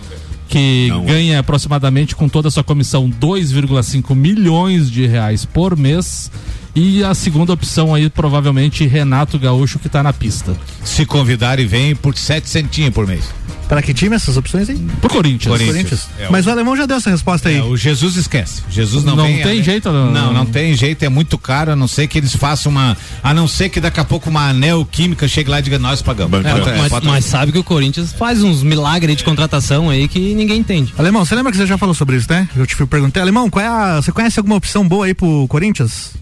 [0.48, 6.30] que ganha aproximadamente com toda a sua comissão 2,5 milhões de reais por mês.
[6.74, 10.54] E a segunda opção aí, provavelmente, Renato Gaúcho, que tá na pista.
[10.84, 13.24] Se convidar e vem por sete centinhos por mês.
[13.68, 14.76] Para que time essas opções aí?
[15.00, 15.58] Pro Corinthians.
[15.58, 16.08] Corinthians.
[16.18, 17.58] É, Mas o alemão já deu essa resposta aí.
[17.58, 18.62] É, o Jesus esquece.
[18.70, 19.62] Jesus não, Não vem, tem né?
[19.62, 22.70] jeito, não- Não, não tem jeito, é muito caro, a não ser que eles façam
[22.70, 22.96] uma.
[23.22, 26.44] A não ser que daqui a pouco uma neoquímica chegue lá e diga, nós pagamos.
[26.44, 30.34] É, mas, bota- mas sabe que o Corinthians faz uns milagres de contratação aí que
[30.34, 30.94] ninguém entende.
[30.96, 32.48] Alemão, você lembra que você já falou sobre isso, né?
[32.56, 36.12] Eu te perguntei, Alemão, qual é a, você conhece alguma opção boa aí pro Corinthians?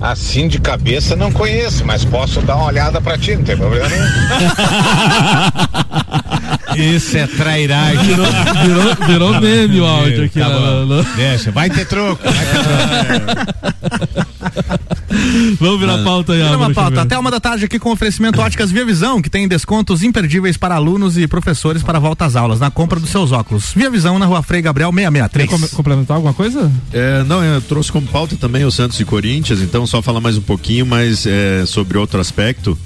[0.00, 3.88] Assim de cabeça não conheço, mas posso dar uma olhada pra ti, não tem problema
[3.88, 4.04] nenhum.
[6.76, 8.04] Isso é trairagem.
[8.04, 8.26] Virou,
[8.64, 10.38] virou, virou meme o áudio aqui.
[10.40, 11.02] Tá lá, lá.
[11.16, 12.22] Deixa, vai ter troco.
[12.22, 14.24] Vai ter
[15.60, 17.02] Vamos virar pauta aí, Vira uma pauta.
[17.02, 20.74] Até uma da tarde aqui com oferecimento Óticas Via Visão, que tem descontos imperdíveis para
[20.74, 23.72] alunos e professores para volta às aulas na compra dos seus óculos.
[23.74, 25.50] Via Visão na rua Frei Gabriel Quer 663.
[25.70, 26.70] com- complementar alguma coisa?
[26.92, 30.36] É, não, eu trouxe como pauta também o Santos e Corinthians, então só falar mais
[30.36, 32.76] um pouquinho, mas é, sobre outro aspecto,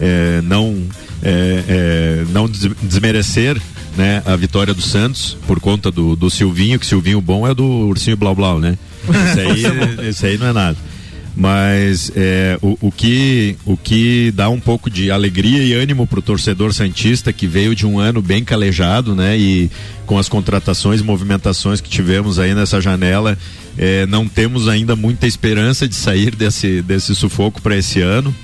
[0.00, 0.76] é, não,
[1.22, 3.60] é, é, não des- desmerecer
[3.96, 7.64] né, a vitória do Santos por conta do, do Silvinho, que Silvinho bom é do
[7.64, 8.76] Ursinho Blau Blau, né?
[9.08, 9.62] Esse aí,
[10.08, 10.76] esse aí não é nada.
[11.34, 16.20] Mas é, o, o que, o que dá um pouco de alegria e ânimo pro
[16.20, 19.38] torcedor Santista que veio de um ano bem calejado, né?
[19.38, 19.70] E
[20.04, 23.38] com as contratações e movimentações que tivemos aí nessa janela,
[23.78, 28.34] é, não temos ainda muita esperança de sair desse, desse sufoco para esse ano.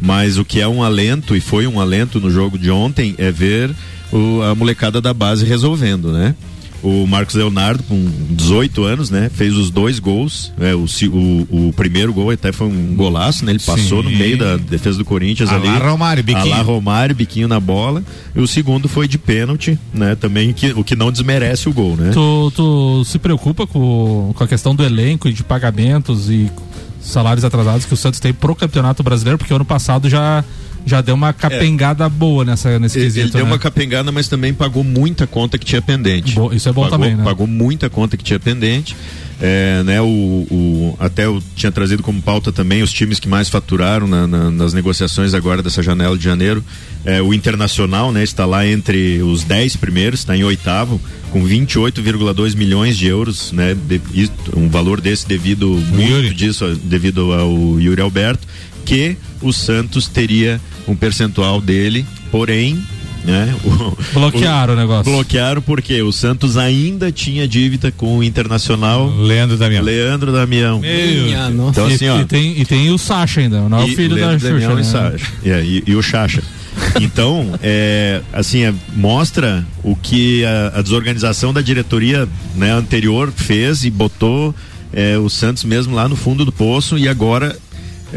[0.00, 3.30] Mas o que é um alento, e foi um alento no jogo de ontem, é
[3.30, 3.70] ver
[4.12, 6.34] o- a molecada da base resolvendo, né?
[6.82, 9.30] O Marcos Leonardo, com 18 anos, né?
[9.34, 10.52] Fez os dois gols.
[10.58, 13.52] né, o, o, o primeiro gol até foi um golaço, né?
[13.52, 14.16] Ele passou no Sim.
[14.16, 15.84] meio da defesa do Corinthians Alá ali.
[15.84, 16.44] Romário, biquinho.
[16.52, 18.04] Alá Romário, biquinho na bola.
[18.36, 20.14] E o segundo foi de pênalti, né?
[20.14, 22.10] Também, que, o que não desmerece o gol, né?
[22.12, 26.48] Tu, tu se preocupa com, com a questão do elenco e de pagamentos e
[27.06, 30.44] salários atrasados que o Santos tem pro Campeonato Brasileiro, porque ano passado já,
[30.86, 33.26] já deu uma capengada boa nessa, nesse Ele, quesito.
[33.26, 33.50] ele deu né?
[33.52, 36.34] uma capengada, mas também pagou muita conta que tinha pendente.
[36.36, 37.24] Bo- isso é bom pagou, também, né?
[37.24, 38.96] Pagou muita conta que tinha pendente.
[39.38, 43.50] É, né, o, o- até eu tinha trazido como pauta também os times que mais
[43.50, 46.64] faturaram na- na- nas negociações agora dessa janela de janeiro.
[47.04, 50.98] É, o Internacional né, está lá entre os 10 primeiros, está em oitavo,
[51.32, 57.78] com 28,2 milhões de euros, né, de- um valor desse devido muito disso, devido ao
[57.78, 58.46] Yuri Alberto,
[58.86, 62.82] que o Santos teria um percentual dele, porém.
[63.24, 65.10] Né, o- Bloquearam o negócio.
[65.12, 69.08] Bloquearam porque o Santos ainda tinha dívida com o Internacional.
[69.18, 69.82] Leandro Damião.
[69.82, 70.78] Leandro Damião.
[70.78, 72.20] Minha Então, assim, E- ó.
[72.20, 74.52] e, tem, e tem o Sacha ainda, não é o filho da Leandro Xuxa.
[74.52, 74.80] Damião né?
[74.80, 75.32] e, Sacha.
[75.44, 76.40] É, e, e o Chacha.
[77.00, 83.82] Então, é, assim, é, mostra o que a, a desorganização da diretoria né, anterior fez
[83.84, 84.54] e botou
[84.92, 87.56] é, o Santos mesmo lá no fundo do poço e agora,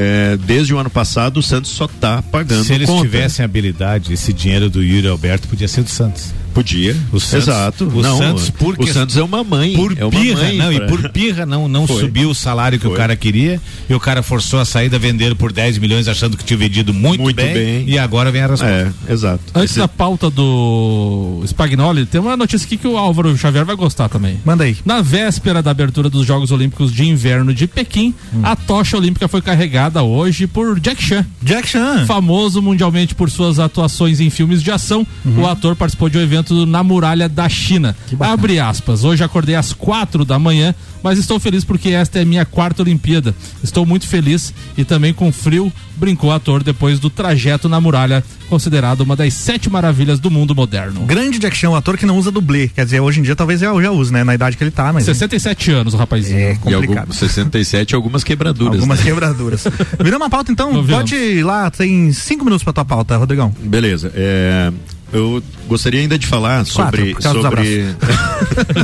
[0.02, 3.02] é, desde o ano passado, o Santos só tá pagando Se eles conta.
[3.02, 6.34] tivessem habilidade, esse dinheiro do Yuri Alberto podia ser do Santos.
[6.54, 6.96] Podia.
[7.12, 7.84] O Santos, Exato.
[7.88, 9.74] O Não, Santos, por o Santos é uma mãe.
[9.74, 12.02] Por é uma birra, mãe não, pra- e por birra não, não Foi.
[12.02, 15.52] subiu o salário que o cara queria e o cara forçou a saída, venderam por
[15.52, 17.84] 10 milhões achando que tinha vendido muito, Muito bem, bem.
[17.88, 18.94] e agora vem a resposta.
[19.08, 19.44] É, exato.
[19.54, 24.10] Antes da pauta do Spagnoli, tem uma notícia aqui que o Álvaro Xavier vai gostar
[24.10, 24.40] também.
[24.46, 24.78] Manda aí.
[24.86, 29.42] Na véspera da abertura dos Jogos Olímpicos de Inverno de Pequim, a tocha olímpica foi
[29.42, 31.26] carregada hoje por Jack Chan.
[31.42, 32.06] Jack Chan.
[32.06, 35.06] Famoso mundialmente por suas atuações em filmes de ação,
[35.38, 37.96] o ator participou de um evento na muralha da China.
[38.20, 39.04] Abre aspas.
[39.04, 40.74] Hoje acordei às quatro da manhã,
[41.04, 43.34] mas estou feliz porque esta é minha quarta Olimpíada.
[43.64, 48.24] Estou muito feliz e também com frio, brincou o ator depois do trajeto na muralha,
[48.50, 51.02] considerado uma das sete maravilhas do mundo moderno.
[51.02, 52.68] Grande Jack Chan, o ator que não usa dublê.
[52.70, 54.24] Quer dizer, hoje em dia talvez já, já use, né?
[54.24, 55.06] Na idade que ele tá, mas.
[55.06, 56.40] 67 anos, o rapazinho.
[56.40, 57.00] É E complicado.
[57.00, 58.76] algum, 67 algumas quebraduras.
[58.76, 59.06] Algumas né?
[59.06, 59.64] quebraduras.
[60.00, 60.86] Viramos uma pauta então?
[60.86, 63.54] Pode ir lá, tem cinco minutos pra tua pauta, Rodrigão.
[63.62, 64.12] Beleza.
[64.16, 64.72] é,
[65.12, 67.86] eu gostaria ainda de falar sobre sobre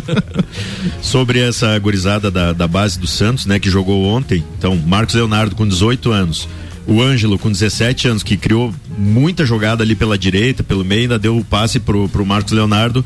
[1.02, 4.44] sobre essa gurizada da, da base do Santos, né, que jogou ontem.
[4.58, 6.48] Então, Marcos Leonardo com 18 anos,
[6.88, 11.20] o Ângelo com 17 anos que criou muita jogada ali pela direita, pelo meio, ainda
[11.20, 13.06] deu o passe pro pro Marcos Leonardo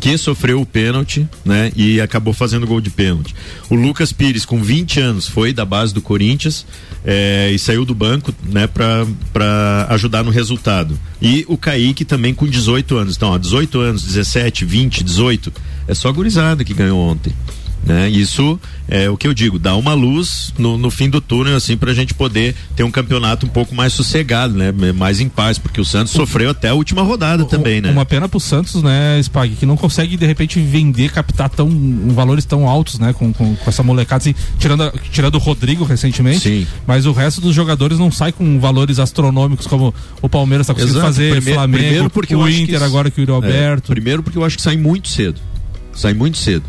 [0.00, 1.72] que sofreu o pênalti, né?
[1.76, 3.34] E acabou fazendo gol de pênalti.
[3.68, 6.66] O Lucas Pires, com 20 anos, foi da base do Corinthians
[7.04, 8.66] eh, e saiu do banco, né?
[8.66, 10.98] Para ajudar no resultado.
[11.20, 13.16] E o Kaique também com 18 anos.
[13.16, 15.52] Então, ó, 18 anos, 17, 20, 18.
[15.86, 17.32] É só a gurizada que ganhou ontem.
[17.84, 18.08] Né?
[18.10, 21.74] Isso é o que eu digo, dá uma luz no, no fim do túnel, assim,
[21.76, 24.70] pra gente poder ter um campeonato um pouco mais sossegado, né?
[24.92, 27.90] Mais em paz, porque o Santos sofreu até a última rodada também, né?
[27.90, 31.68] Uma pena pro Santos, né, Spag, que não consegue de repente vender, captar tão
[32.08, 35.84] valores tão altos, né, com, com, com essa molecada, assim, tirando, a- tirando o Rodrigo
[35.84, 36.40] recentemente.
[36.40, 36.66] Sim.
[36.86, 40.98] Mas o resto dos jogadores não sai com valores astronômicos como o Palmeiras está conseguindo
[40.98, 41.06] Exato.
[41.14, 43.34] fazer, Primeiro- Flamengo, primeiro porque o acho que Inter isso- agora que o Yuri É,
[43.34, 43.92] Alberto.
[43.92, 45.40] primeiro porque eu acho que sai muito cedo.
[45.94, 46.64] Sai muito cedo.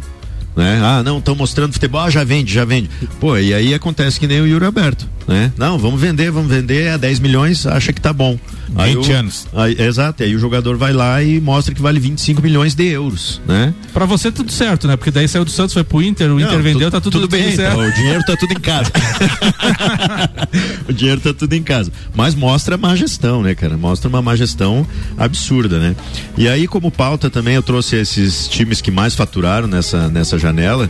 [0.59, 0.77] Né?
[0.83, 2.89] Ah, não, estão mostrando futebol, ah, já vende, já vende.
[3.17, 5.53] Pô, e aí acontece que nem o Yuri Aberto, né?
[5.57, 8.37] Não, vamos vender, vamos vender a 10 milhões, acha que tá bom.
[8.75, 9.47] Aí 20 o- anos.
[9.53, 13.41] aí- exato, aí o jogador vai lá e mostra que vale 25 milhões de euros,
[13.47, 13.73] né?
[13.93, 14.95] Pra você tudo certo, né?
[14.95, 17.21] Porque daí saiu do Santos, foi pro Inter, o Inter Não, vendeu, tu- tá tudo,
[17.21, 17.73] tudo bem, certo.
[17.77, 18.91] então, o dinheiro tá tudo em casa.
[20.87, 21.91] o dinheiro tá tudo em casa.
[22.15, 23.77] Mas mostra má gestão, né, cara?
[23.77, 24.85] Mostra uma má gestão
[25.17, 25.95] absurda, né?
[26.37, 30.89] E aí, como pauta também, eu trouxe esses times que mais faturaram nessa, nessa janela.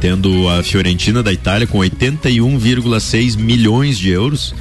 [0.00, 4.54] Tendo a Fiorentina da Itália com 81,6 milhões de euros.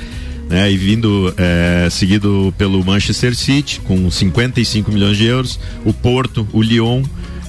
[0.47, 6.47] Né, e vindo eh, seguido pelo Manchester City com 55 milhões de euros, o Porto,
[6.53, 7.01] o Lyon,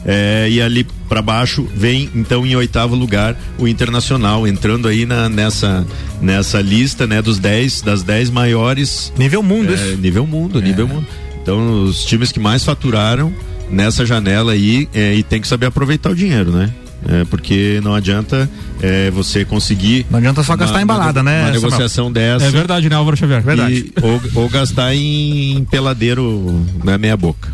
[0.06, 5.28] é, e ali para baixo vem então em oitavo lugar o Internacional entrando aí na,
[5.28, 5.84] nessa
[6.22, 9.96] nessa lista né dos 10 das 10 maiores nível mundo é, isso.
[9.96, 11.06] nível mundo nível mundo
[11.42, 13.34] então os times que mais faturaram
[13.68, 16.72] nessa janela aí é, e tem que saber aproveitar o dinheiro né
[17.08, 18.48] É, porque não adianta
[18.82, 21.62] é, você conseguir Não adianta só gastar em balada, né, uma Samuel?
[21.62, 23.42] negociação dessa É verdade, né, Álvaro Xavier?
[23.70, 27.48] e- ou, ou gastar em peladeiro na meia boca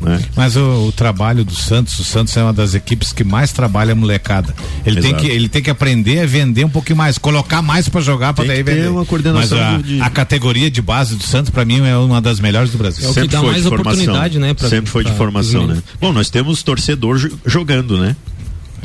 [0.00, 0.20] né?
[0.36, 3.92] Mas o, o trabalho do Santos, o Santos é uma das equipes que mais trabalha
[3.92, 4.54] a molecada.
[4.84, 8.02] Ele tem, que, ele tem que aprender a vender um pouquinho mais, colocar mais pra
[8.02, 8.88] jogar pra Tem daí que ter vender.
[8.88, 12.20] uma coordenação Mas a, de- a categoria de base do Santos, pra mim, é uma
[12.20, 13.06] das melhores do Brasil.
[13.06, 13.92] É o que dá mais de formação.
[14.02, 15.78] oportunidade, né, pra- Sempre foi de pra- formação, né?
[15.98, 18.14] Bom, nós temos torcedor jo- jogando, né?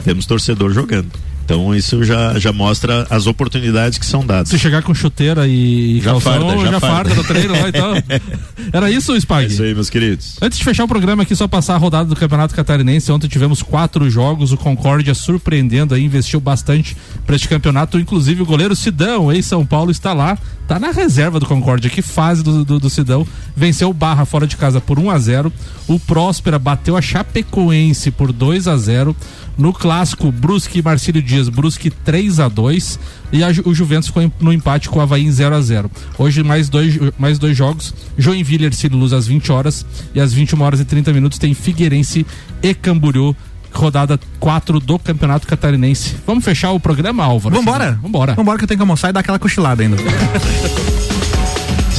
[0.03, 1.11] Temos torcedor jogando.
[1.43, 4.47] Então isso já, já mostra as oportunidades que são dadas.
[4.47, 7.15] Se chegar com chuteira e Já calção, farda, já já, farda.
[7.15, 7.93] no treino lá então.
[8.71, 9.45] Era isso, Spag?
[9.45, 10.37] É isso aí, meus queridos.
[10.41, 13.11] Antes de fechar o programa aqui, só passar a rodada do Campeonato Catarinense.
[13.11, 14.53] Ontem tivemos quatro jogos.
[14.53, 16.95] O Concórdia surpreendendo aí, investiu bastante
[17.25, 17.99] para este campeonato.
[17.99, 20.37] Inclusive o goleiro Sidão, ex-São Paulo, está lá.
[20.67, 21.89] Tá na reserva do Concórdia.
[21.89, 23.27] Que fase do, do, do Sidão.
[23.57, 25.51] Venceu o Barra fora de casa por 1 a 0
[25.87, 29.13] O Próspera bateu a Chapecoense por 2 a 0
[29.61, 32.99] No clássico, Brusque e Marcílio Dias, Brusque 3 a 2
[33.31, 35.89] E a o Juventus ficou em- no empate com o Havaí em 0 a 0
[36.17, 37.93] Hoje mais dois, mais dois jogos.
[38.17, 39.85] Joinville e Ercílio Luz às 20 horas.
[40.15, 42.25] E às 21 horas e 30 minutos tem Figueirense
[42.63, 43.35] e Camboriú.
[43.73, 46.15] Rodada 4 do Campeonato Catarinense.
[46.27, 47.55] Vamos fechar o programa, Álvaro?
[47.55, 47.97] Vambora?
[48.01, 48.33] Vambora.
[48.33, 49.95] Vambora que eu tenho que almoçar e dar aquela cochilada ainda.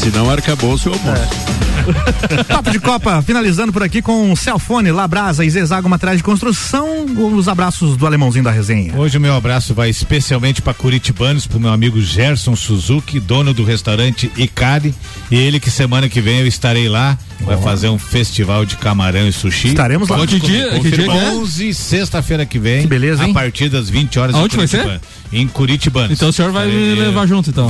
[0.03, 2.45] Se não arcabouço, eu almoço.
[2.49, 7.07] Papo de Copa, finalizando por aqui com Celfone, Labrasa e Zezago Materiais de Construção.
[7.33, 8.93] Os abraços do alemãozinho da resenha.
[8.97, 13.63] Hoje o meu abraço vai especialmente para Curitibanos, pro meu amigo Gerson Suzuki, dono do
[13.63, 14.93] restaurante Icari,
[15.31, 19.27] e ele que semana que vem eu estarei lá Vai fazer um festival de camarão
[19.29, 19.69] e sushi.
[19.69, 20.27] Estaremos lá.
[20.27, 21.31] Que dia- que dia que é?
[21.33, 22.83] 11, sexta-feira que vem.
[22.83, 23.31] Que beleza, hein?
[23.31, 25.01] A partir das 20 horas Aonde em vai ser?
[25.33, 26.09] Em Curitiba.
[26.11, 27.69] Então o senhor vai me levar junto, então.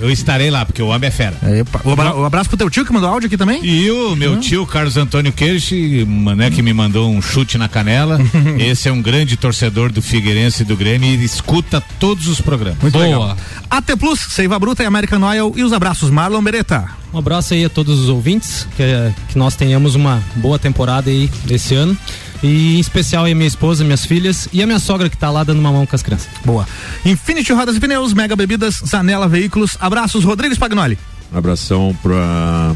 [0.00, 1.36] Eu estarei lá, porque o homem é fera.
[1.58, 1.80] Epa.
[1.84, 3.64] O, abra- o abraço pro teu tio que mandou áudio aqui também.
[3.64, 6.04] E o meu tio Carlos Antônio Queixe,
[6.36, 8.18] né, que me mandou um chute na canela.
[8.58, 12.80] Esse é um grande torcedor do Figueirense e do Grêmio e escuta todos os programas.
[12.82, 13.04] Muito Boa.
[13.04, 13.36] legal.
[13.70, 16.84] AT Plus, Seiva Bruta e American Oil e os abraços Marlon Beretta.
[17.12, 18.82] Um abraço aí a todos os ouvintes, que,
[19.28, 21.96] que nós tenhamos uma boa temporada aí esse ano.
[22.42, 25.30] E em especial aí a minha esposa, minhas filhas e a minha sogra que tá
[25.30, 26.28] lá dando uma mão com as crianças.
[26.44, 26.66] Boa.
[27.04, 29.76] Infinity Rodas e Pneus, Mega Bebidas, Zanela Veículos.
[29.80, 30.98] Abraços, Rodrigo Spagnoli.
[31.32, 32.14] Um abração pro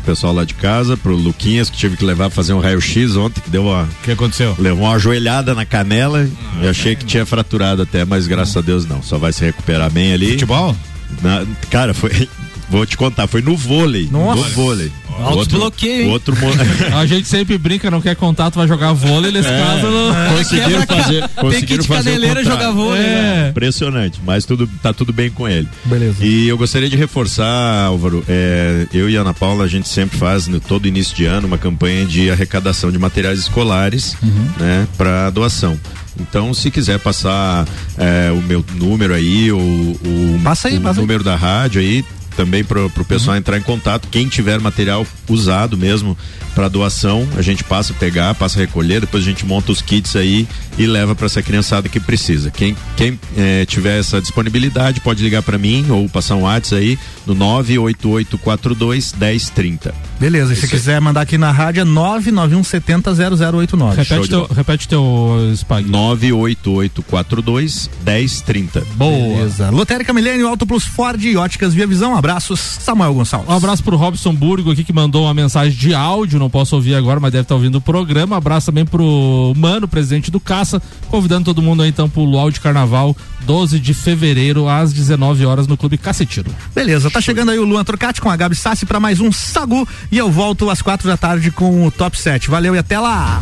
[0.04, 3.40] pessoal lá de casa, pro Luquinhas, que tive que levar pra fazer um raio-x ontem,
[3.40, 3.84] que deu uma.
[3.84, 4.56] O que aconteceu?
[4.58, 6.28] Levou uma joelhada na canela.
[6.60, 9.02] eu achei que tinha fraturado até, mas graças a Deus não.
[9.02, 10.32] Só vai se recuperar bem ali.
[10.32, 10.74] Futebol?
[11.22, 12.28] Na- cara, foi.
[12.70, 14.08] Vou te contar, foi no vôlei.
[14.12, 14.42] Nossa.
[14.42, 14.92] No vôlei.
[15.18, 16.10] Autobloqueio, hein?
[16.10, 16.34] Outro,
[16.96, 20.36] A gente sempre brinca, não quer contato, vai jogar vôlei, nesse caso não.
[20.36, 23.02] conseguiram fazer, Tem que conseguiram de fazer o caneleira jogar vôlei.
[23.02, 23.46] né?
[23.46, 23.50] É.
[23.50, 25.68] Impressionante, mas tudo tá tudo bem com ele.
[25.84, 26.24] Beleza.
[26.24, 30.18] E eu gostaria de reforçar, Álvaro, é, eu e a Ana Paula, a gente sempre
[30.18, 34.48] faz no todo início de ano uma campanha de arrecadação de materiais escolares, Uhum.
[34.58, 35.78] né, para doação.
[36.18, 41.00] Então, se quiser passar é, o meu número aí, o, o, Passa aí, o passa
[41.00, 41.06] aí.
[41.06, 42.04] número da rádio aí,
[42.36, 43.38] também pro, pro pessoal Uhum.
[43.38, 44.08] entrar em contato.
[44.08, 46.16] Quem tiver material usado mesmo
[46.50, 49.80] para doação, a gente passa a pegar, passa a recolher, depois a gente monta os
[49.80, 50.46] kits aí
[50.78, 52.50] e leva para essa criançada que precisa.
[52.50, 56.98] Quem, quem eh, tiver essa disponibilidade pode ligar para mim ou passar um WhatsApp aí
[57.26, 59.94] no 98842 1030.
[60.18, 63.96] Beleza, e se quiser mandar aqui na rádio é 99170 0089.
[63.96, 65.88] Repete teu, repete teu Spag.
[65.88, 68.80] 98842 1030.
[68.96, 69.36] Boa.
[69.36, 69.70] Beleza.
[69.70, 72.16] Lotérica Milênio, Auto Plus Ford e Óticas Via Visão.
[72.16, 73.48] Abraços, Samuel Gonçalves.
[73.48, 76.94] Um abraço pro Robson Burgo aqui que mandou uma mensagem de áudio, não posso ouvir
[76.94, 78.36] agora, mas deve estar ouvindo o programa.
[78.36, 82.60] Abraço também pro Mano, presidente do Caça, convidando todo mundo aí então pro Luau de
[82.60, 86.50] Carnaval, 12 de fevereiro, às 19 horas no Clube Cacetiro.
[86.74, 89.86] Beleza, tá chegando aí o Luan Trocati com a Gabi Sassi pra mais um Sagu
[90.10, 92.50] e eu volto às quatro da tarde com o Top 7.
[92.50, 93.38] Valeu e até lá!